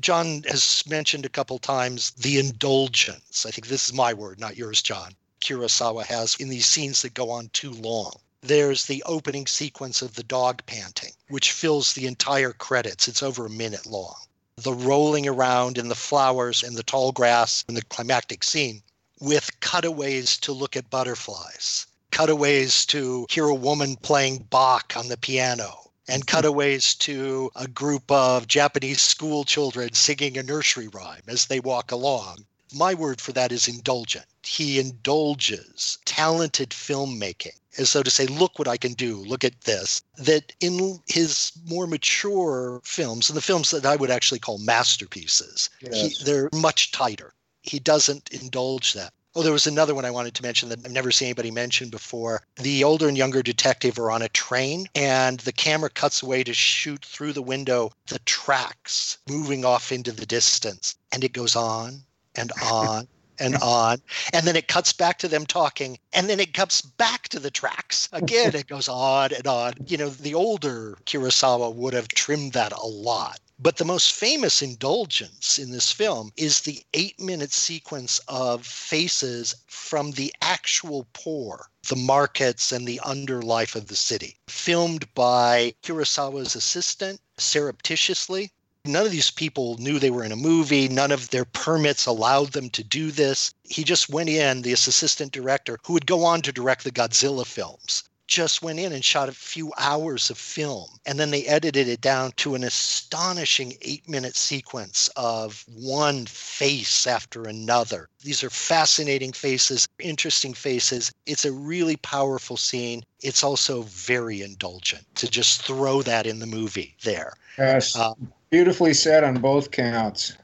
[0.00, 3.46] John has mentioned a couple times the indulgence.
[3.46, 5.14] I think this is my word, not yours, John.
[5.40, 8.18] Kurosawa has in these scenes that go on too long.
[8.46, 13.08] There's the opening sequence of the dog panting, which fills the entire credits.
[13.08, 14.20] It's over a minute long.
[14.54, 18.84] The rolling around in the flowers and the tall grass in the climactic scene
[19.18, 25.16] with cutaways to look at butterflies, cutaways to hear a woman playing Bach on the
[25.16, 26.26] piano, and hmm.
[26.26, 31.90] cutaways to a group of Japanese school children singing a nursery rhyme as they walk
[31.90, 32.46] along.
[32.72, 34.26] My word for that is indulgent.
[34.44, 39.62] He indulges talented filmmaking as so to say, look what I can do, look at
[39.62, 40.02] this.
[40.18, 45.70] That in his more mature films, and the films that I would actually call masterpieces,
[45.80, 46.18] yes.
[46.18, 47.34] he, they're much tighter.
[47.62, 49.12] He doesn't indulge that.
[49.34, 51.90] Oh, there was another one I wanted to mention that I've never seen anybody mention
[51.90, 52.42] before.
[52.56, 56.54] The older and younger detective are on a train, and the camera cuts away to
[56.54, 60.94] shoot through the window the tracks moving off into the distance.
[61.12, 62.00] And it goes on
[62.34, 63.08] and on
[63.38, 64.00] and on.
[64.32, 67.50] And then it cuts back to them talking, and then it cuts back to the
[67.50, 68.08] tracks.
[68.12, 69.74] Again, it goes on and on.
[69.86, 73.40] You know, the older Kurosawa would have trimmed that a lot.
[73.58, 79.54] But the most famous indulgence in this film is the eight minute sequence of faces
[79.66, 86.54] from the actual poor, the markets, and the underlife of the city, filmed by Kurosawa's
[86.54, 88.52] assistant surreptitiously.
[88.86, 90.88] None of these people knew they were in a movie.
[90.88, 93.52] None of their permits allowed them to do this.
[93.64, 97.46] He just went in, this assistant director, who would go on to direct the Godzilla
[97.46, 101.88] films just went in and shot a few hours of film and then they edited
[101.88, 108.08] it down to an astonishing eight minute sequence of one face after another.
[108.22, 111.12] These are fascinating faces, interesting faces.
[111.26, 113.04] It's a really powerful scene.
[113.20, 117.34] It's also very indulgent to just throw that in the movie there.
[117.58, 117.94] Yes.
[117.94, 118.14] Uh,
[118.50, 120.36] beautifully said on both counts.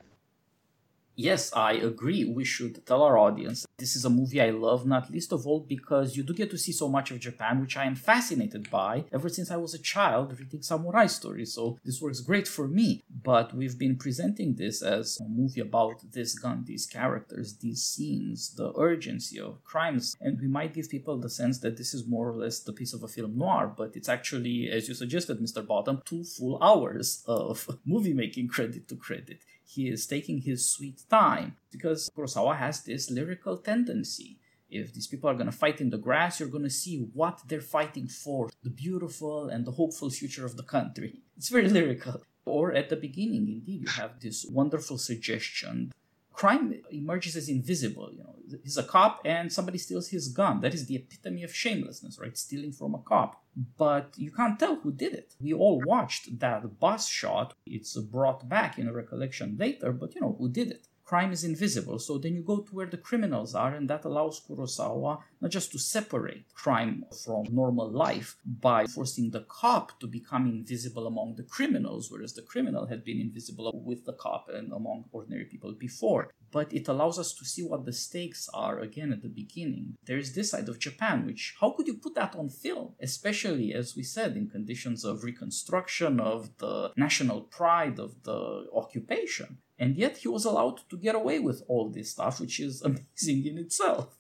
[1.15, 2.25] Yes, I agree.
[2.25, 5.61] We should tell our audience this is a movie I love, not least of all
[5.61, 9.05] because you do get to see so much of Japan, which I am fascinated by
[9.13, 11.53] ever since I was a child reading samurai stories.
[11.53, 13.05] So this works great for me.
[13.23, 18.55] But we've been presenting this as a movie about this gun, these characters, these scenes,
[18.55, 22.31] the urgency of crimes, and we might give people the sense that this is more
[22.31, 25.65] or less the piece of a film noir, but it's actually, as you suggested, Mr.
[25.65, 29.43] Bottum, two full hours of movie making credit to credit
[29.75, 34.39] he is taking his sweet time because Kurosawa has this lyrical tendency.
[34.71, 37.43] If these people are going to fight in the grass, you're going to see what
[37.47, 41.21] they're fighting for the beautiful and the hopeful future of the country.
[41.37, 42.23] It's very lyrical.
[42.45, 45.93] Or at the beginning, indeed, you have this wonderful suggestion
[46.33, 48.11] crime emerges as invisible.
[48.13, 50.61] You know, he's a cop and somebody steals his gun.
[50.61, 52.37] That is the epitome of shamelessness, right?
[52.37, 53.42] Stealing from a cop.
[53.77, 55.35] But you can't tell who did it.
[55.41, 57.55] We all watched that bus shot.
[57.67, 61.99] It's brought back in recollection later, but you know who did it crime is invisible.
[61.99, 65.73] So then you go to where the criminals are, and that allows Kurosawa not just
[65.73, 71.43] to separate crime from normal life by forcing the cop to become invisible among the
[71.43, 76.31] criminals, whereas the criminal had been invisible with the cop and among ordinary people before.
[76.53, 79.95] But it allows us to see what the stakes are again at the beginning.
[80.05, 82.95] There's this side of Japan, which how could you put that on film?
[83.01, 89.59] Especially, as we said, in conditions of reconstruction, of the national pride, of the occupation.
[89.83, 93.47] And yet he was allowed to get away with all this stuff, which is amazing
[93.47, 94.17] in itself.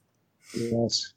[0.52, 1.12] Yes.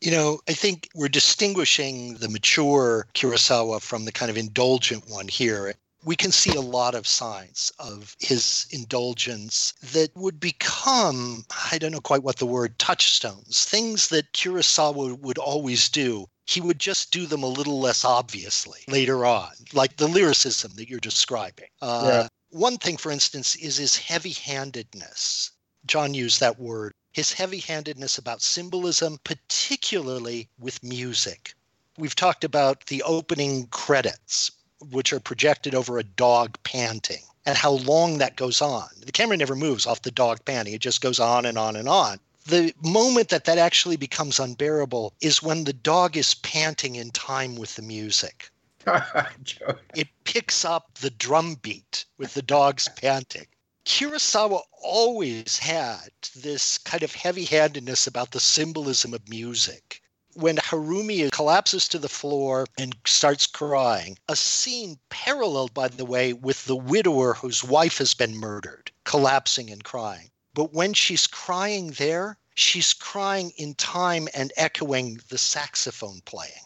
[0.00, 5.28] You know, I think we're distinguishing the mature Kurosawa from the kind of indulgent one
[5.28, 5.74] here.
[6.02, 11.92] We can see a lot of signs of his indulgence that would become, I don't
[11.92, 16.26] know quite what the word, touchstones, things that Kurosawa would always do.
[16.46, 20.88] He would just do them a little less obviously later on, like the lyricism that
[20.88, 21.68] you're describing.
[21.82, 22.28] Uh, yeah.
[22.50, 25.52] One thing, for instance, is his heavy handedness.
[25.86, 31.54] John used that word his heavy handedness about symbolism, particularly with music.
[31.98, 34.52] We've talked about the opening credits,
[34.90, 38.88] which are projected over a dog panting, and how long that goes on.
[39.04, 41.88] The camera never moves off the dog panting, it just goes on and on and
[41.88, 42.20] on.
[42.46, 47.56] The moment that that actually becomes unbearable is when the dog is panting in time
[47.56, 48.50] with the music.
[49.94, 53.46] it picks up the drum beat with the dogs panting.
[53.84, 60.00] Kurosawa always had this kind of heavy handedness about the symbolism of music.
[60.34, 66.32] When Harumi collapses to the floor and starts crying, a scene paralleled, by the way,
[66.32, 70.30] with the widower whose wife has been murdered, collapsing and crying.
[70.54, 76.64] But when she's crying there, she's crying in time and echoing the saxophone playing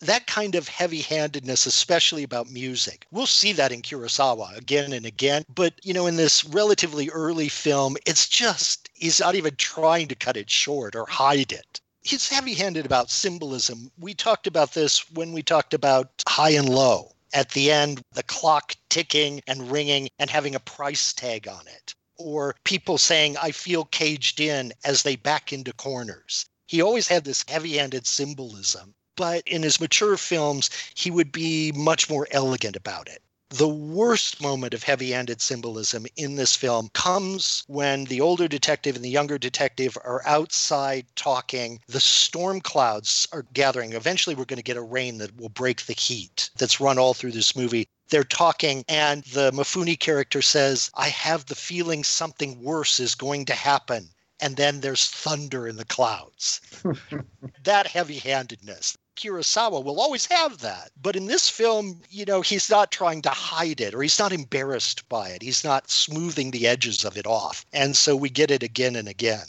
[0.00, 3.06] that kind of heavy handedness, especially about music.
[3.10, 5.44] We'll see that in Kurosawa again and again.
[5.54, 10.14] But, you know, in this relatively early film, it's just, he's not even trying to
[10.14, 11.80] cut it short or hide it.
[12.02, 13.90] He's heavy handed about symbolism.
[13.98, 17.12] We talked about this when we talked about high and low.
[17.32, 21.94] At the end, the clock ticking and ringing and having a price tag on it.
[22.16, 26.46] Or people saying, I feel caged in as they back into corners.
[26.66, 31.72] He always had this heavy handed symbolism but in his mature films, he would be
[31.72, 33.22] much more elegant about it.
[33.50, 38.96] The worst moment of heavy handed symbolism in this film comes when the older detective
[38.96, 41.80] and the younger detective are outside talking.
[41.86, 43.92] The storm clouds are gathering.
[43.92, 47.14] Eventually, we're going to get a rain that will break the heat that's run all
[47.14, 47.86] through this movie.
[48.08, 53.44] They're talking, and the Mifune character says, I have the feeling something worse is going
[53.44, 54.10] to happen
[54.40, 56.60] and then there's thunder in the clouds.
[57.62, 58.96] that heavy handedness.
[59.16, 60.90] Kurosawa will always have that.
[61.00, 64.32] But in this film, you know, he's not trying to hide it or he's not
[64.32, 65.42] embarrassed by it.
[65.42, 67.64] He's not smoothing the edges of it off.
[67.72, 69.46] And so we get it again and again.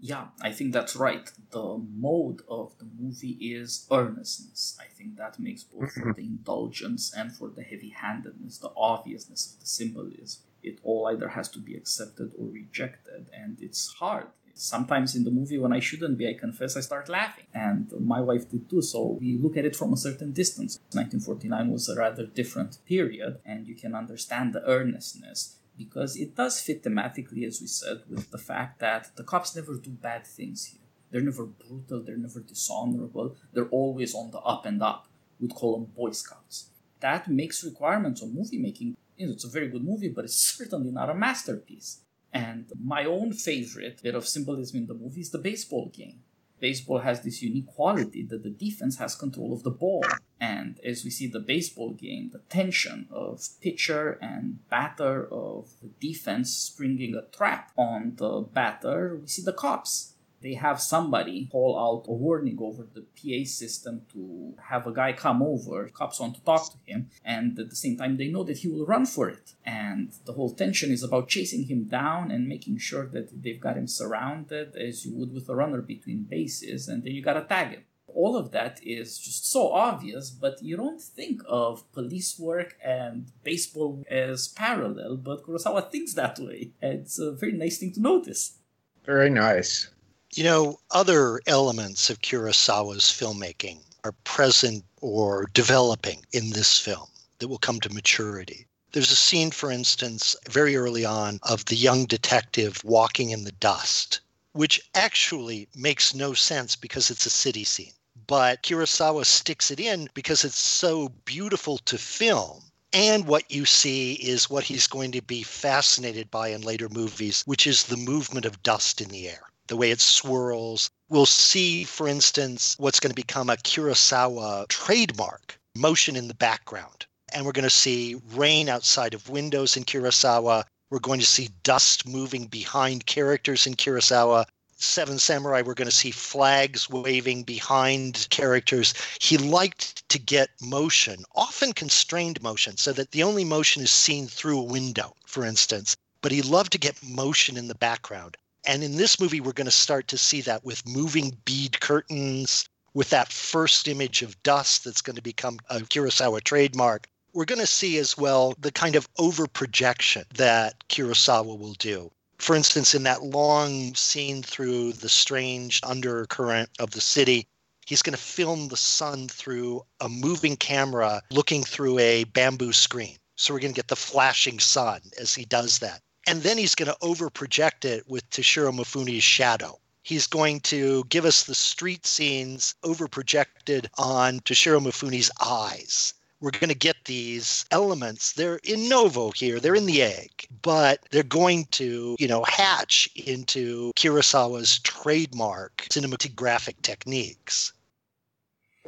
[0.00, 1.28] Yeah, I think that's right.
[1.50, 4.78] The mode of the movie is earnestness.
[4.80, 6.12] I think that makes both for mm-hmm.
[6.12, 10.42] the indulgence and for the heavy handedness, the obviousness of the symbolism.
[10.62, 14.28] It all either has to be accepted or rejected, and it's hard
[14.58, 17.46] sometimes in the movie when I shouldn't be, I confess, I start laughing.
[17.54, 20.78] And my wife did too, so we look at it from a certain distance.
[20.92, 26.60] 1949 was a rather different period, and you can understand the earnestness because it does
[26.60, 30.66] fit thematically, as we said, with the fact that the cops never do bad things
[30.66, 30.80] here.
[31.10, 35.06] They're never brutal, they're never dishonorable, they're always on the up and up.
[35.40, 36.70] We'd call them Boy Scouts.
[37.00, 38.96] That makes requirements on movie making.
[39.16, 42.00] You know, it's a very good movie, but it's certainly not a masterpiece.
[42.32, 46.20] And my own favorite bit of symbolism in the movie is the baseball game.
[46.60, 50.04] Baseball has this unique quality that the defense has control of the ball.
[50.40, 55.88] And as we see the baseball game, the tension of pitcher and batter, of the
[56.00, 61.78] defense springing a trap on the batter, we see the cops they have somebody call
[61.78, 65.88] out a warning over the PA system to have a guy come over.
[65.88, 68.68] Cops want to talk to him, and at the same time, they know that he
[68.68, 69.54] will run for it.
[69.64, 73.76] And the whole tension is about chasing him down and making sure that they've got
[73.76, 77.70] him surrounded as you would with a runner between bases, and then you gotta tag
[77.70, 77.84] him
[78.18, 83.30] all of that is just so obvious, but you don't think of police work and
[83.44, 86.72] baseball as parallel, but Kurosawa thinks that way.
[86.82, 88.58] It's a very nice thing to notice.
[89.04, 89.90] Very nice.
[90.34, 97.08] You know, other elements of Kurosawa's filmmaking are present or developing in this film
[97.38, 98.66] that will come to maturity.
[98.92, 103.52] There's a scene, for instance, very early on of the young detective walking in the
[103.52, 104.20] dust,
[104.52, 107.94] which actually makes no sense because it's a city scene.
[108.26, 112.64] But Kurosawa sticks it in because it's so beautiful to film.
[112.92, 117.42] And what you see is what he's going to be fascinated by in later movies,
[117.46, 120.90] which is the movement of dust in the air the way it swirls.
[121.08, 127.06] We'll see, for instance, what's going to become a Kurosawa trademark motion in the background.
[127.32, 130.64] And we're going to see rain outside of windows in Kurosawa.
[130.90, 134.46] We're going to see dust moving behind characters in Kurosawa.
[134.80, 138.94] Seven Samurai, we're going to see flags waving behind characters.
[139.20, 144.28] He liked to get motion, often constrained motion, so that the only motion is seen
[144.28, 145.96] through a window, for instance.
[146.22, 148.36] But he loved to get motion in the background.
[148.68, 152.68] And in this movie, we're going to start to see that with moving bead curtains,
[152.92, 157.08] with that first image of dust that's going to become a Kurosawa trademark.
[157.32, 162.10] We're going to see as well the kind of over projection that Kurosawa will do.
[162.36, 167.48] For instance, in that long scene through the strange undercurrent of the city,
[167.86, 173.16] he's going to film the sun through a moving camera looking through a bamboo screen.
[173.36, 176.02] So we're going to get the flashing sun as he does that.
[176.28, 179.78] And then he's going to overproject it with Toshiro Mifune's shadow.
[180.02, 186.68] He's going to give us the street scenes overprojected on Toshiro Mifune's eyes we're going
[186.68, 188.32] to get these elements.
[188.32, 193.08] They're in ovo here, they're in the egg, but they're going to, you know, hatch
[193.16, 197.72] into Kurosawa's trademark cinematographic techniques.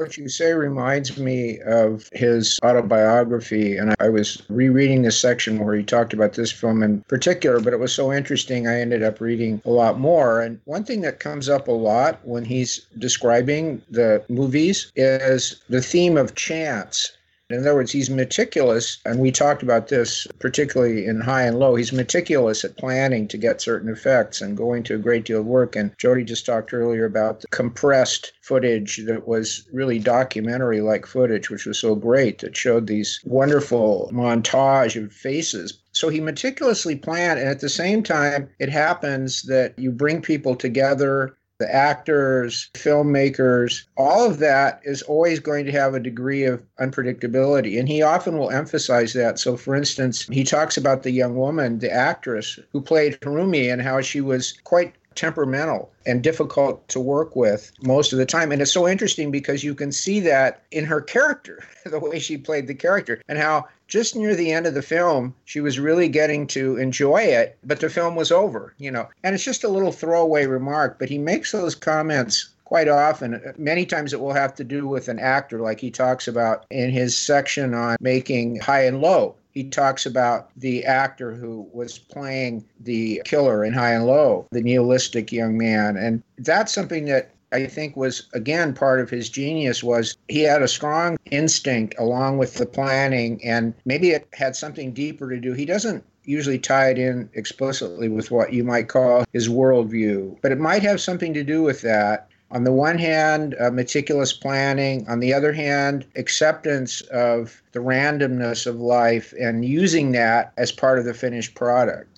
[0.01, 5.75] What you say reminds me of his autobiography, and I was rereading this section where
[5.75, 9.21] he talked about this film in particular, but it was so interesting I ended up
[9.21, 10.41] reading a lot more.
[10.41, 15.83] And one thing that comes up a lot when he's describing the movies is the
[15.83, 17.13] theme of chance
[17.51, 21.75] in other words, he's meticulous, and we talked about this particularly in high and low.
[21.75, 25.47] He's meticulous at planning to get certain effects and going to a great deal of
[25.47, 25.77] work.
[25.77, 31.51] And Jody just talked earlier about the compressed footage that was really documentary like footage,
[31.51, 37.41] which was so great that showed these wonderful montage of faces so he meticulously planned,
[37.41, 43.85] and at the same time, it happens that you bring people together the actors, filmmakers,
[43.97, 47.79] all of that is always going to have a degree of unpredictability.
[47.79, 49.39] And he often will emphasize that.
[49.39, 53.83] So, for instance, he talks about the young woman, the actress who played Harumi, and
[53.83, 58.53] how she was quite temperamental and difficult to work with most of the time.
[58.53, 62.37] And it's so interesting because you can see that in her character, the way she
[62.37, 66.09] played the character, and how just near the end of the film, she was really
[66.09, 69.09] getting to enjoy it, but the film was over, you know.
[69.25, 73.53] And it's just a little throwaway remark, but he makes those comments quite often.
[73.59, 76.91] Many times it will have to do with an actor, like he talks about in
[76.91, 82.65] his section on making high and low he talks about the actor who was playing
[82.81, 85.99] the killer in High and Low, the nihilistic young man.
[85.99, 90.63] And that's something that I think was again part of his genius was he had
[90.63, 95.53] a strong instinct along with the planning and maybe it had something deeper to do.
[95.53, 100.53] He doesn't usually tie it in explicitly with what you might call his worldview, but
[100.53, 105.09] it might have something to do with that on the one hand, uh, meticulous planning,
[105.09, 110.99] on the other hand, acceptance of the randomness of life and using that as part
[110.99, 112.11] of the finished product.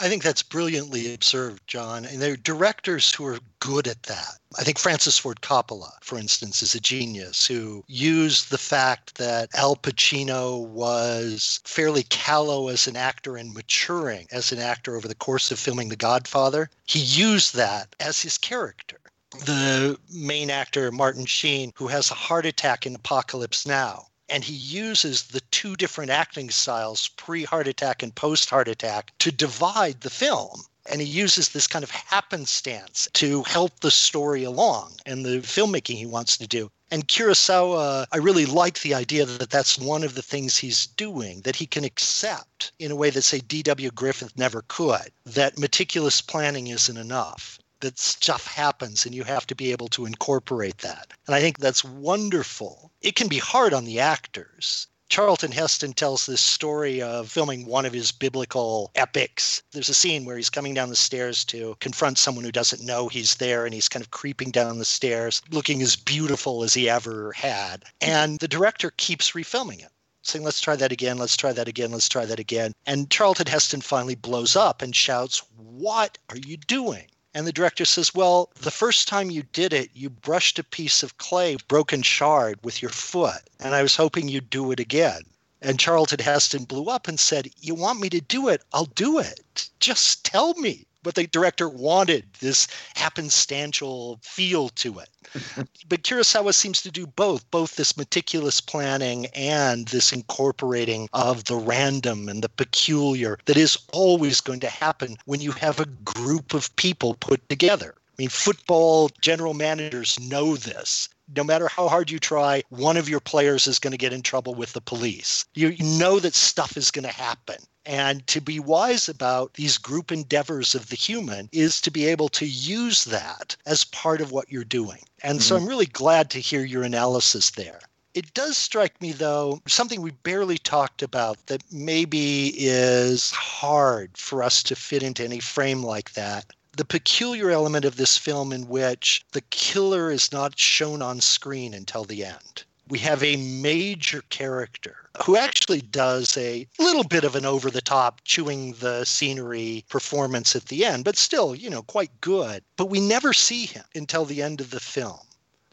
[0.00, 2.04] I think that's brilliantly observed, John.
[2.04, 4.38] And there are directors who are good at that.
[4.56, 9.48] I think Francis Ford Coppola, for instance, is a genius who used the fact that
[9.54, 15.16] Al Pacino was fairly callow as an actor and maturing as an actor over the
[15.16, 16.70] course of filming The Godfather.
[16.86, 18.97] He used that as his character
[19.44, 24.08] the main actor, Martin Sheen, who has a heart attack in Apocalypse Now.
[24.28, 29.12] And he uses the two different acting styles, pre heart attack and post heart attack,
[29.20, 30.64] to divide the film.
[30.86, 35.96] And he uses this kind of happenstance to help the story along and the filmmaking
[35.96, 36.70] he wants to do.
[36.90, 41.42] And Kurosawa, I really like the idea that that's one of the things he's doing,
[41.42, 43.90] that he can accept in a way that, say, D.W.
[43.92, 49.54] Griffith never could, that meticulous planning isn't enough that stuff happens and you have to
[49.54, 51.12] be able to incorporate that.
[51.26, 52.92] And I think that's wonderful.
[53.00, 54.86] It can be hard on the actors.
[55.08, 59.62] Charlton Heston tells this story of filming one of his biblical epics.
[59.72, 63.08] There's a scene where he's coming down the stairs to confront someone who doesn't know
[63.08, 66.90] he's there, and he's kind of creeping down the stairs, looking as beautiful as he
[66.90, 67.84] ever had.
[68.02, 69.90] And the director keeps refilming it
[70.22, 72.74] saying, let's try that again, let's try that again, let's try that again.
[72.84, 77.06] And Charlton Heston finally blows up and shouts, What are you doing?
[77.34, 81.02] And the director says, Well, the first time you did it, you brushed a piece
[81.02, 83.42] of clay, broken shard, with your foot.
[83.60, 85.22] And I was hoping you'd do it again.
[85.60, 88.64] And Charlton Heston blew up and said, You want me to do it?
[88.72, 89.68] I'll do it.
[89.78, 95.08] Just tell me but the director wanted this happenstantial feel to it.
[95.88, 101.56] but Kurosawa seems to do both, both this meticulous planning and this incorporating of the
[101.56, 106.54] random and the peculiar that is always going to happen when you have a group
[106.54, 107.94] of people put together.
[107.96, 113.08] I mean, football general managers know this no matter how hard you try, one of
[113.08, 115.44] your players is going to get in trouble with the police.
[115.54, 117.56] You know that stuff is going to happen.
[117.84, 122.28] And to be wise about these group endeavors of the human is to be able
[122.30, 125.00] to use that as part of what you're doing.
[125.22, 125.42] And mm-hmm.
[125.42, 127.80] so I'm really glad to hear your analysis there.
[128.14, 134.42] It does strike me, though, something we barely talked about that maybe is hard for
[134.42, 136.46] us to fit into any frame like that
[136.78, 141.74] the peculiar element of this film in which the killer is not shown on screen
[141.74, 142.62] until the end.
[142.86, 147.80] We have a major character who actually does a little bit of an over the
[147.80, 152.62] top chewing the scenery performance at the end, but still, you know, quite good.
[152.76, 155.18] But we never see him until the end of the film.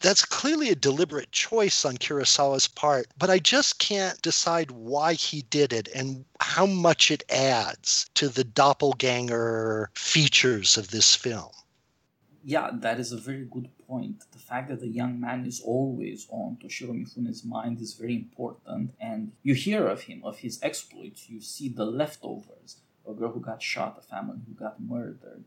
[0.00, 5.42] That's clearly a deliberate choice on Kurosawa's part, but I just can't decide why he
[5.42, 11.50] did it and how much it adds to the doppelganger features of this film.
[12.44, 14.22] Yeah, that is a very good point.
[14.30, 18.94] The fact that the young man is always on Toshiro Mifune's mind is very important,
[19.00, 21.28] and you hear of him, of his exploits.
[21.28, 22.76] You see the leftovers
[23.08, 25.44] a girl who got shot, a family who got murdered,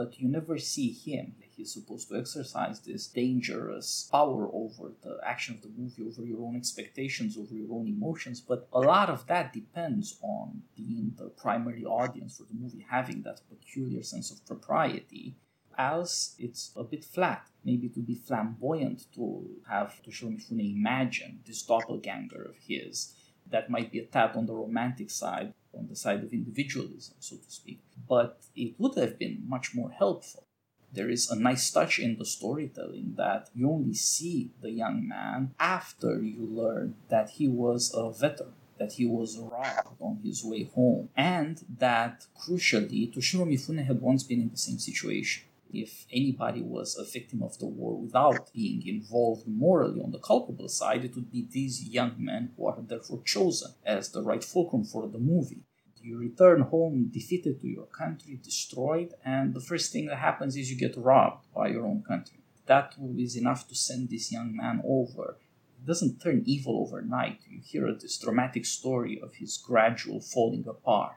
[0.00, 5.54] but you never see him he's supposed to exercise this dangerous power over the action
[5.54, 8.40] of the movie, over your own expectations, over your own emotions.
[8.40, 13.22] But a lot of that depends on being the primary audience for the movie, having
[13.22, 15.36] that peculiar sense of propriety.
[15.78, 17.46] Else, it's a bit flat.
[17.64, 23.14] Maybe to be flamboyant to have Toshiro Mifune imagine this doppelganger of his
[23.50, 27.36] that might be a tad on the romantic side, on the side of individualism, so
[27.36, 27.80] to speak.
[28.10, 30.44] But it would have been much more helpful
[30.92, 35.54] there is a nice touch in the storytelling that you only see the young man
[35.58, 40.64] after you learn that he was a veteran that he was robbed on his way
[40.64, 45.44] home, and that crucially, Toshiro Mifune had once been in the same situation.
[45.70, 50.70] If anybody was a victim of the war without being involved morally on the culpable
[50.70, 54.84] side, it would be these young men who are therefore chosen as the right fulcrum
[54.84, 55.62] for the movie.
[56.02, 60.70] You return home defeated to your country, destroyed, and the first thing that happens is
[60.70, 62.40] you get robbed by your own country.
[62.66, 65.36] That is enough to send this young man over.
[65.78, 67.40] He doesn't turn evil overnight.
[67.48, 71.16] You hear this dramatic story of his gradual falling apart.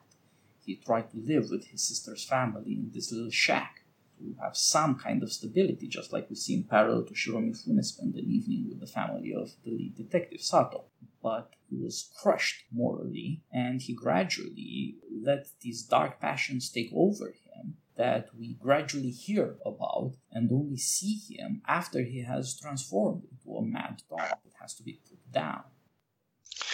[0.66, 3.84] He tried to live with his sister's family in this little shack
[4.18, 8.16] to have some kind of stability, just like we see in parallel Toshiro Mifune spend
[8.16, 10.86] an evening with the family of the lead detective Sato
[11.24, 17.78] but he was crushed morally, and he gradually let these dark passions take over him
[17.96, 23.62] that we gradually hear about and only see him after he has transformed into a
[23.62, 25.64] mad dog that has to be put down.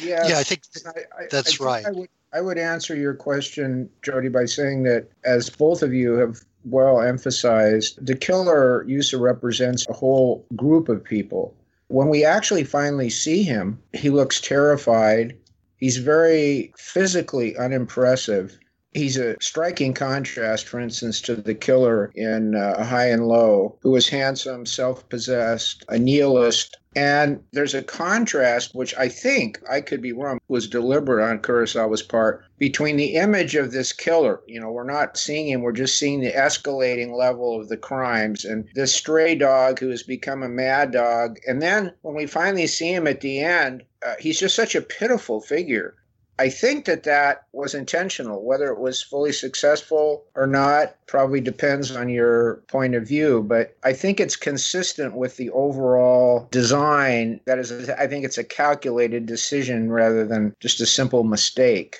[0.01, 1.85] Yeah, yeah I think I, I, that's I right.
[1.85, 6.13] I would, I would answer your question, Jody, by saying that as both of you
[6.13, 11.55] have well emphasized, the killer Yusa represents a whole group of people
[11.89, 15.35] when we actually finally see him, he looks terrified.
[15.77, 18.57] He's very physically unimpressive.
[18.93, 23.91] He's a striking contrast, for instance, to the killer in uh, High and Low, who
[23.91, 26.75] was handsome, self possessed, a nihilist.
[26.95, 32.01] And there's a contrast, which I think, I could be wrong, was deliberate on Kurosawa's
[32.01, 34.41] part, between the image of this killer.
[34.47, 38.43] You know, we're not seeing him, we're just seeing the escalating level of the crimes,
[38.43, 41.37] and this stray dog who has become a mad dog.
[41.47, 44.81] And then when we finally see him at the end, uh, he's just such a
[44.81, 45.93] pitiful figure.
[46.39, 48.45] I think that that was intentional.
[48.45, 53.75] Whether it was fully successful or not probably depends on your point of view, but
[53.83, 57.41] I think it's consistent with the overall design.
[57.45, 61.97] That is, I think it's a calculated decision rather than just a simple mistake.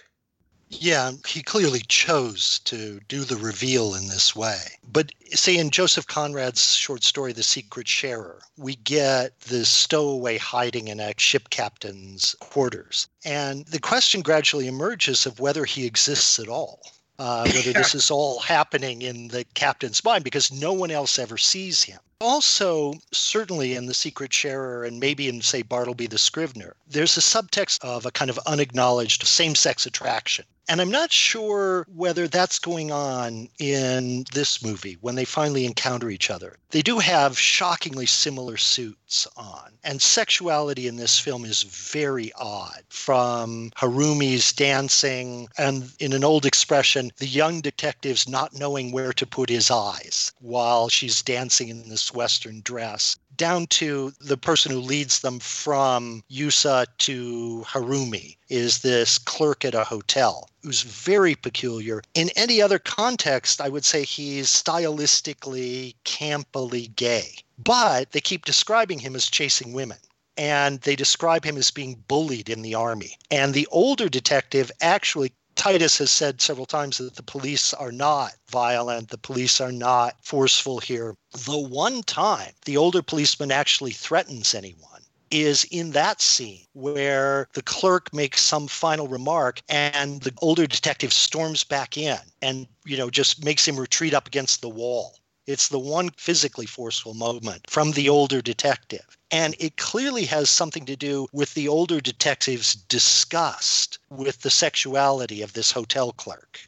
[0.72, 4.78] Yeah, he clearly chose to do the reveal in this way.
[4.92, 10.88] But say in Joseph Conrad's short story, The Secret Sharer, we get the stowaway hiding
[10.88, 13.08] in a ship captain's quarters.
[13.26, 16.82] And the question gradually emerges of whether he exists at all.
[17.18, 21.38] Uh, whether this is all happening in the captain's mind because no one else ever
[21.38, 22.00] sees him.
[22.22, 27.22] Also, certainly in The Secret Sharer and maybe in, say, Bartleby the Scrivener, there's a
[27.22, 32.60] subtext of a kind of unacknowledged same sex attraction and I'm not sure whether that's
[32.60, 36.58] going on in this movie when they finally encounter each other.
[36.70, 42.84] They do have shockingly similar suits on, and sexuality in this film is very odd.
[42.90, 49.26] From Harumi's dancing, and in an old expression, the young detective's not knowing where to
[49.26, 54.80] put his eyes while she's dancing in this Western dress down to the person who
[54.80, 62.02] leads them from Yusa to Harumi is this clerk at a hotel who's very peculiar.
[62.14, 67.38] In any other context, I would say he's stylistically, campily gay.
[67.58, 69.98] But they keep describing him as chasing women
[70.40, 73.18] and they describe him as being bullied in the army.
[73.30, 78.32] And the older detective actually Titus has said several times that the police are not
[78.50, 81.18] violent, the police are not forceful here.
[81.34, 85.02] The one time the older policeman actually threatens anyone
[85.32, 91.12] is in that scene where the clerk makes some final remark and the older detective
[91.12, 95.20] storms back in and, you know, just makes him retreat up against the wall.
[95.46, 99.18] It's the one physically forceful moment from the older detective.
[99.32, 105.42] And it clearly has something to do with the older detective's disgust with the sexuality
[105.42, 106.68] of this hotel clerk.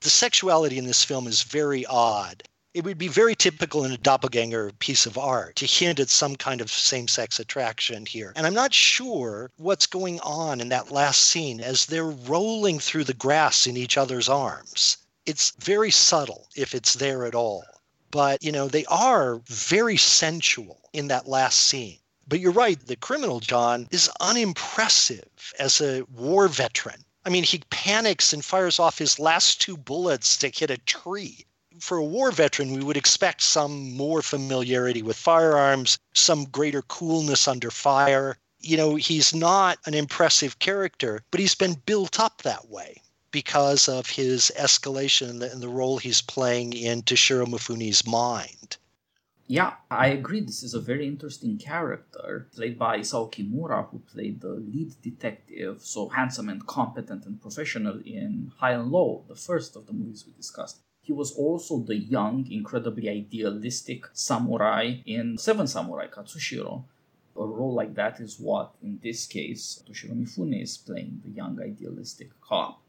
[0.00, 2.42] The sexuality in this film is very odd
[2.74, 6.36] it would be very typical in a doppelganger piece of art to hint at some
[6.36, 8.32] kind of same sex attraction here.
[8.36, 13.02] And I'm not sure what's going on in that last scene as they're rolling through
[13.04, 14.98] the grass in each other's arms.
[15.26, 17.64] It's very subtle if it's there at all.
[18.10, 21.98] But, you know, they are very sensual in that last scene.
[22.26, 27.04] But you're right, the criminal, John, is unimpressive as a war veteran.
[27.24, 31.46] I mean, he panics and fires off his last two bullets to hit a tree
[31.80, 37.46] for a war veteran, we would expect some more familiarity with firearms, some greater coolness
[37.46, 38.36] under fire.
[38.60, 43.00] You know, he's not an impressive character, but he's been built up that way
[43.42, 48.76] because of his escalation and the, role he's playing in Toshiro Mifune's mind.
[49.46, 50.40] Yeah, I agree.
[50.40, 55.74] This is a very interesting character played by Isao Kimura, who played the lead detective,
[55.94, 60.24] so handsome and competent and professional in High and Low, the first of the movies
[60.26, 60.80] we discussed.
[61.00, 66.82] He was also the young, incredibly idealistic samurai in Seven Samurai Katsushiro.
[67.36, 71.54] A role like that is what, in this case, Toshiro Mifune is playing, the young,
[71.62, 72.82] idealistic cop.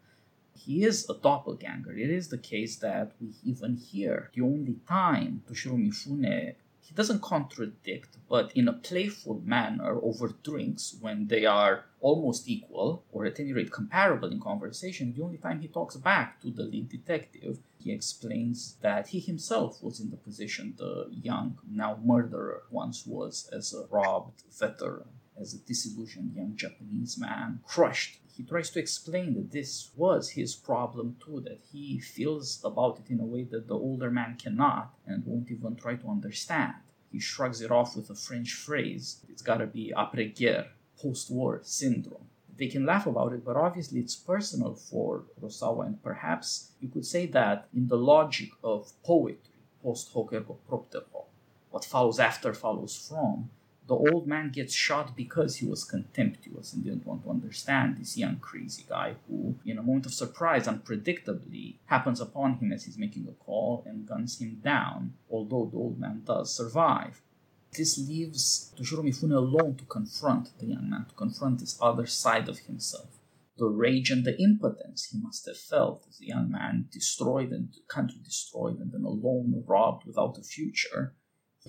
[0.65, 1.93] He is a doppelganger.
[1.97, 6.55] It is the case that we even hear the only time Toshiro Mifune
[6.89, 13.05] he doesn't contradict, but in a playful manner over drinks when they are almost equal,
[13.11, 16.63] or at any rate comparable in conversation, the only time he talks back to the
[16.63, 22.63] lead detective, he explains that he himself was in the position the young, now murderer,
[22.71, 28.69] once was as a robbed veteran, as a disillusioned young Japanese man, crushed he tries
[28.69, 33.25] to explain that this was his problem too, that he feels about it in a
[33.25, 36.75] way that the older man cannot and won't even try to understand.
[37.11, 40.67] He shrugs it off with a French phrase it's gotta be après guerre,
[40.97, 42.29] post war syndrome.
[42.57, 47.05] They can laugh about it, but obviously it's personal for Kurosawa, and perhaps you could
[47.05, 51.27] say that in the logic of poetry, post hoc ergo propter hoc,
[51.71, 53.49] what follows after follows from,
[53.89, 58.15] the old man gets shot because he was contemptuous and didn't want to understand this
[58.15, 62.99] young crazy guy who, in a moment of surprise, unpredictably happens upon him as he's
[62.99, 67.19] making a call and guns him down, although the old man does survive.
[67.75, 72.47] This leaves Toshiro Mifune alone to confront the young man, to confront this other side
[72.47, 73.17] of himself.
[73.57, 77.75] The rage and the impotence he must have felt as a young man destroyed and
[77.87, 81.15] country destroyed and then alone robbed without a future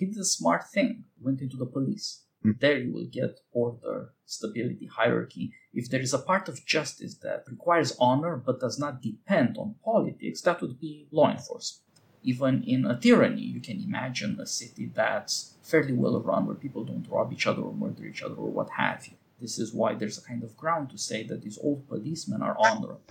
[0.00, 2.22] he did a smart thing, went into the police.
[2.44, 2.58] Mm.
[2.58, 5.52] There you will get order, stability, hierarchy.
[5.74, 9.74] If there is a part of justice that requires honor but does not depend on
[9.84, 11.84] politics, that would be law enforcement.
[12.22, 16.84] Even in a tyranny, you can imagine a city that's fairly well run where people
[16.84, 19.16] don't rob each other or murder each other or what have you.
[19.40, 22.56] This is why there's a kind of ground to say that these old policemen are
[22.58, 23.02] honorable.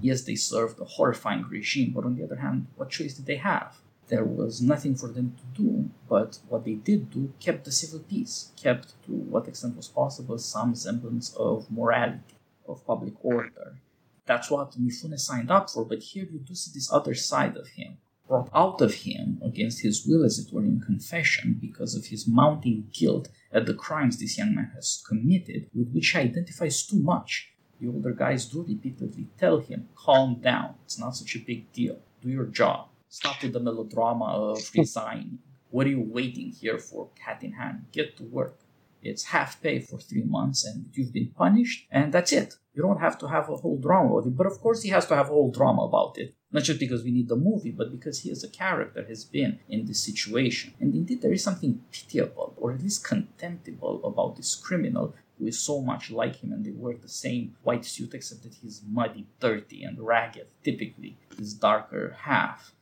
[0.00, 3.36] Yes, they served a horrifying regime, but on the other hand, what choice did they
[3.36, 3.76] have?
[4.12, 8.00] There was nothing for them to do, but what they did do kept the civil
[8.00, 12.36] peace, kept to what extent was possible some semblance of morality,
[12.68, 13.78] of public order.
[14.26, 17.68] That's what Mifune signed up for, but here you do see this other side of
[17.68, 17.96] him,
[18.28, 22.28] brought out of him against his will, as it were, in confession, because of his
[22.28, 27.00] mounting guilt at the crimes this young man has committed, with which he identifies too
[27.00, 27.48] much.
[27.80, 31.98] The older guys do repeatedly tell him, calm down, it's not such a big deal,
[32.20, 35.38] do your job Stop with the melodrama of resigning.
[35.68, 37.84] What are you waiting here for, cat in hand?
[37.92, 38.60] Get to work.
[39.02, 42.54] It's half pay for three months and you've been punished, and that's it.
[42.72, 44.34] You don't have to have a whole drama about it.
[44.34, 46.34] But of course, he has to have a whole drama about it.
[46.52, 49.58] Not just because we need the movie, but because he as a character has been
[49.68, 50.72] in this situation.
[50.80, 55.58] And indeed, there is something pitiable, or at least contemptible, about this criminal who is
[55.58, 59.26] so much like him and they wear the same white suit except that he's muddy,
[59.38, 62.72] dirty, and ragged, typically his darker half.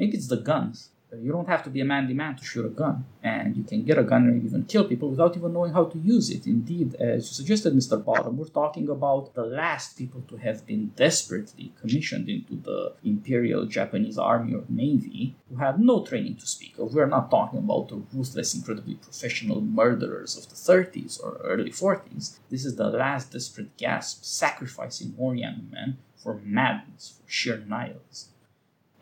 [0.00, 0.88] Maybe it's the guns.
[1.12, 3.64] Uh, you don't have to be a manly man to shoot a gun, and you
[3.64, 6.46] can get a gun and even kill people without even knowing how to use it.
[6.46, 8.02] Indeed, as you suggested, Mr.
[8.02, 13.66] Bottum, we're talking about the last people to have been desperately commissioned into the Imperial
[13.66, 16.94] Japanese Army or Navy who had no training to speak of.
[16.94, 22.38] We're not talking about the ruthless, incredibly professional murderers of the 30s or early 40s.
[22.48, 28.30] This is the last desperate gasp, sacrificing more young men for madness, for sheer nihilism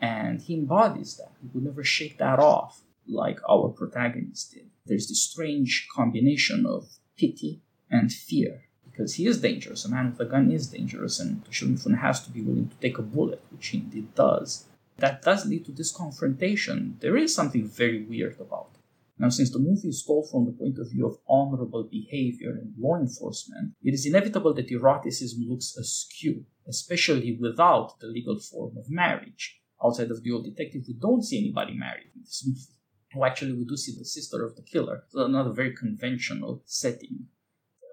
[0.01, 1.31] and he embodies that.
[1.41, 4.69] He would never shake that off like our protagonist did.
[4.85, 6.87] There's this strange combination of
[7.17, 9.85] pity and fear because he is dangerous.
[9.85, 12.97] A man with a gun is dangerous, and Mifune has to be willing to take
[12.97, 14.65] a bullet, which he indeed does.
[14.97, 16.97] That does lead to this confrontation.
[16.99, 18.79] There is something very weird about it.
[19.17, 22.73] Now, since the movie is told from the point of view of honorable behavior in
[22.77, 28.89] law enforcement, it is inevitable that eroticism looks askew, especially without the legal form of
[28.89, 29.58] marriage.
[29.83, 32.79] Outside of the old detective, we don't see anybody married in this movie.
[33.15, 37.27] Oh, actually, we do see the sister of the killer, so another very conventional setting.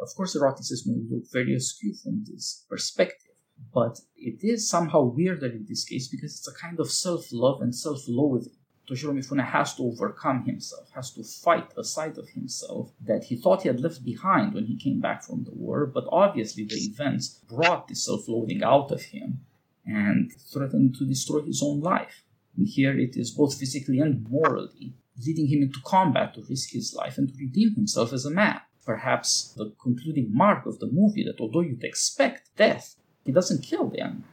[0.03, 3.35] Of course, eroticism will look very askew from this perspective,
[3.73, 7.63] but it is somehow weirder in this case because it's a kind of self love
[7.63, 8.57] and self loathing.
[8.89, 13.37] Toshiro Mifune has to overcome himself, has to fight a side of himself that he
[13.37, 16.77] thought he had left behind when he came back from the war, but obviously the
[16.77, 19.47] events brought this self loathing out of him
[19.87, 22.23] and threatened to destroy his own life.
[22.57, 26.95] And here it is both physically and morally, leading him into combat to risk his
[26.95, 31.25] life and to redeem himself as a man perhaps the concluding mark of the movie
[31.25, 34.25] that although you'd expect death, he doesn't kill the man.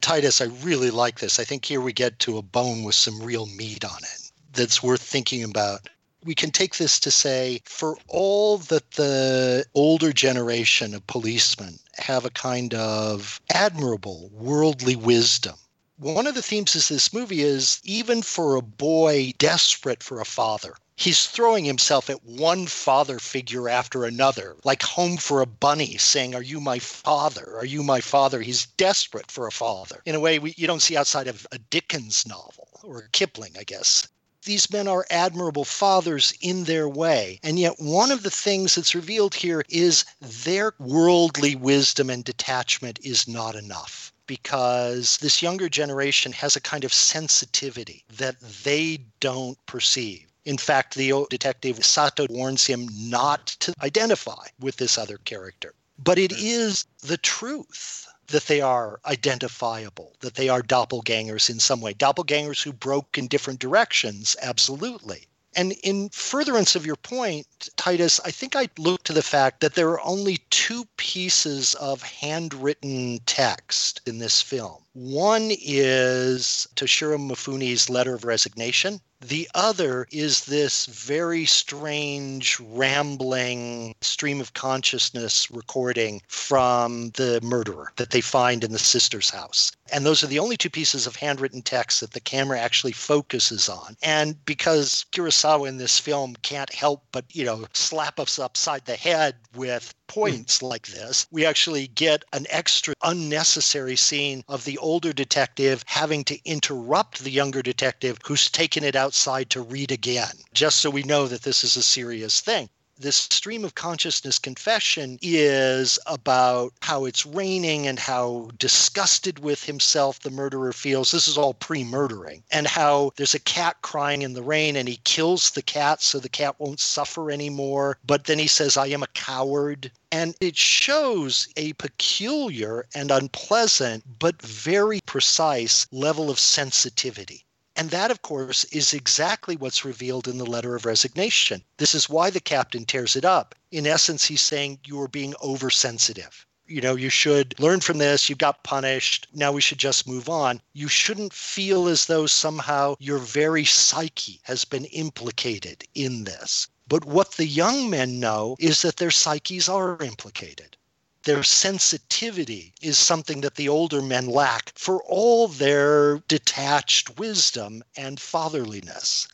[0.00, 1.38] Titus, I really like this.
[1.38, 4.82] I think here we get to a bone with some real meat on it that's
[4.82, 5.88] worth thinking about.
[6.24, 12.24] We can take this to say for all that the older generation of policemen have
[12.24, 15.56] a kind of admirable worldly wisdom
[16.00, 20.24] one of the themes of this movie is even for a boy desperate for a
[20.24, 25.96] father, he's throwing himself at one father figure after another, like home for a bunny,
[25.96, 27.56] saying, Are you my father?
[27.56, 28.40] Are you my father?
[28.40, 31.58] He's desperate for a father in a way we, you don't see outside of a
[31.58, 34.06] Dickens novel or Kipling, I guess.
[34.48, 37.38] These men are admirable fathers in their way.
[37.42, 42.98] And yet, one of the things that's revealed here is their worldly wisdom and detachment
[43.02, 49.58] is not enough because this younger generation has a kind of sensitivity that they don't
[49.66, 50.26] perceive.
[50.46, 55.74] In fact, the detective Sato warns him not to identify with this other character.
[55.98, 61.80] But it is the truth that they are identifiable, that they are doppelgangers in some
[61.80, 61.94] way.
[61.94, 65.26] Doppelgangers who broke in different directions, absolutely.
[65.56, 69.74] And in furtherance of your point, Titus, I think I look to the fact that
[69.74, 74.84] there are only two pieces of handwritten text in this film.
[75.00, 84.40] One is Toshiro Mifune's letter of resignation, the other is this very strange, rambling stream
[84.40, 89.72] of consciousness recording from the murderer that they find in the sister's house.
[89.90, 93.68] And those are the only two pieces of handwritten text that the camera actually focuses
[93.68, 93.96] on.
[94.02, 98.96] And because Kurosawa in this film can't help but, you know, slap us upside the
[98.96, 100.66] head with points hmm.
[100.66, 106.40] like this, we actually get an extra unnecessary scene of the older detective having to
[106.46, 111.28] interrupt the younger detective who's taken it outside to read again, just so we know
[111.28, 117.24] that this is a serious thing this stream of consciousness confession is about how it's
[117.24, 121.10] raining and how disgusted with himself the murderer feels.
[121.10, 122.42] This is all pre murdering.
[122.50, 126.18] And how there's a cat crying in the rain and he kills the cat so
[126.18, 127.98] the cat won't suffer anymore.
[128.04, 129.90] But then he says, I am a coward.
[130.10, 137.44] And it shows a peculiar and unpleasant, but very precise level of sensitivity.
[137.78, 141.62] And that, of course, is exactly what's revealed in the letter of resignation.
[141.76, 143.54] This is why the captain tears it up.
[143.70, 146.44] In essence, he's saying you are being oversensitive.
[146.66, 148.28] You know, you should learn from this.
[148.28, 149.28] You got punished.
[149.32, 150.60] Now we should just move on.
[150.72, 156.66] You shouldn't feel as though somehow your very psyche has been implicated in this.
[156.88, 160.77] But what the young men know is that their psyches are implicated
[161.24, 168.18] their sensitivity is something that the older men lack for all their detached wisdom and
[168.18, 169.28] fatherliness.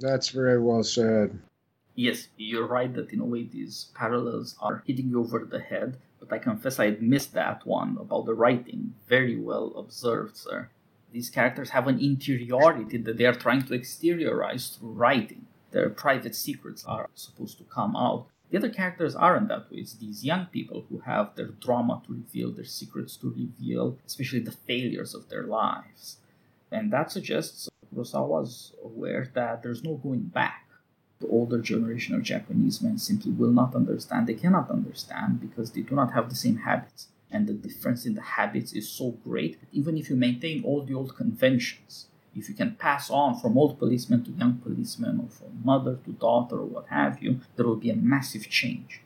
[0.00, 1.38] That's very well said.
[1.94, 5.96] Yes, you're right that in a way these parallels are hitting you over the head,
[6.20, 8.94] but I confess I had missed that one about the writing.
[9.08, 10.68] Very well observed, sir.
[11.10, 15.46] These characters have an interiority that they are trying to exteriorize through writing.
[15.72, 18.26] Their private secrets are supposed to come out.
[18.50, 19.78] The other characters aren't that way.
[19.78, 24.40] It's these young people who have their drama to reveal, their secrets to reveal, especially
[24.40, 26.16] the failures of their lives.
[26.70, 30.64] And that suggests Kurosawa was aware that there's no going back.
[31.20, 34.26] The older generation of Japanese men simply will not understand.
[34.26, 37.08] They cannot understand because they do not have the same habits.
[37.30, 40.82] And the difference in the habits is so great that even if you maintain all
[40.82, 42.07] the old conventions,
[42.38, 46.12] if you can pass on from old policemen to young policemen or from mother to
[46.12, 49.02] daughter or what have you, there will be a massive change.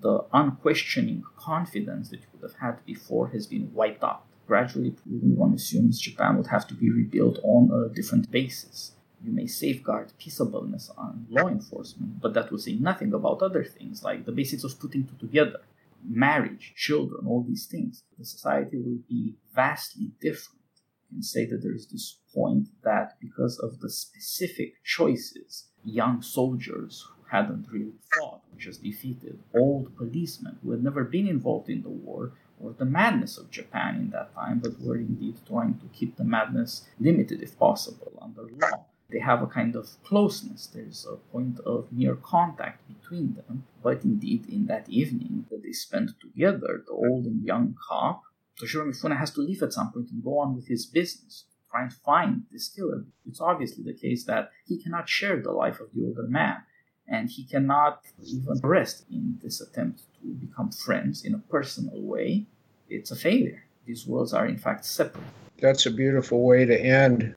[0.00, 4.24] The unquestioning confidence that you would have had before has been wiped out.
[4.46, 8.92] Gradually, one assumes Japan would have to be rebuilt on a different basis.
[9.24, 14.02] you may safeguard peaceableness and law enforcement, but that will say nothing about other things
[14.04, 15.60] like the basics of putting two together,
[16.06, 18.02] marriage, children, all these things.
[18.18, 20.60] The society will be vastly different.
[21.14, 27.06] Can say that there is this point that because of the specific choices, young soldiers
[27.08, 31.88] who hadn't really fought, just defeated old policemen who had never been involved in the
[31.88, 36.16] war, or the madness of Japan in that time, but were indeed trying to keep
[36.16, 38.86] the madness limited if possible under law.
[39.08, 40.66] They have a kind of closeness.
[40.66, 43.68] There's a point of near contact between them.
[43.84, 48.24] But indeed, in that evening that they spent together, the old and young cop,
[48.60, 51.82] Toshiro Mifune has to leave at some point and go on with his business, try
[51.82, 53.04] and find this killer.
[53.26, 56.58] It's obviously the case that he cannot share the life of the older man
[57.06, 62.46] and he cannot even rest in this attempt to become friends in a personal way.
[62.88, 63.64] It's a failure.
[63.86, 65.24] These worlds are in fact separate.
[65.60, 67.34] That's a beautiful way to end.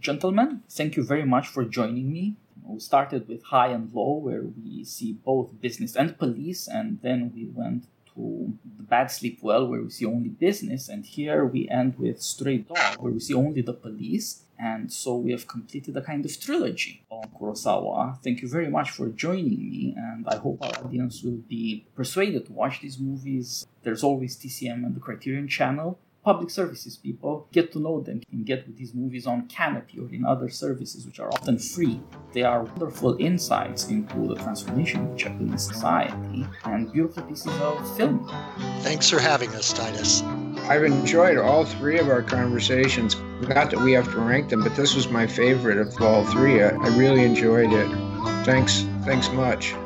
[0.00, 2.36] Gentlemen, thank you very much for joining me.
[2.64, 7.32] We started with high and low, where we see both business and police, and then
[7.32, 11.68] we went to the bad sleep well, where we see only business, and here we
[11.68, 15.96] end with stray dog, where we see only the police and so we have completed
[15.96, 18.22] a kind of trilogy on Kurosawa.
[18.22, 22.46] Thank you very much for joining me, and I hope our audience will be persuaded
[22.46, 23.66] to watch these movies.
[23.82, 25.98] There's always TCM and the Criterion channel.
[26.26, 30.24] Public services people get to know them and get these movies on Kanopy or in
[30.24, 32.00] other services, which are often free.
[32.32, 38.28] They are wonderful insights into the transformation of Japanese society and beautiful pieces of film.
[38.80, 40.24] Thanks for having us, Titus.
[40.68, 43.14] I've enjoyed all three of our conversations.
[43.42, 46.60] Not that we have to rank them, but this was my favorite of all three.
[46.60, 47.88] I, I really enjoyed it.
[48.44, 49.76] Thanks, thanks much.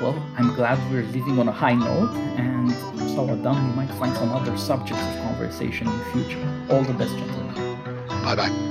[0.00, 2.72] Well, I'm glad we're leaving on a high note, and
[3.10, 6.66] so done, we might find some other subjects of conversation in the future.
[6.70, 8.06] All the best, gentlemen.
[8.24, 8.69] Bye bye.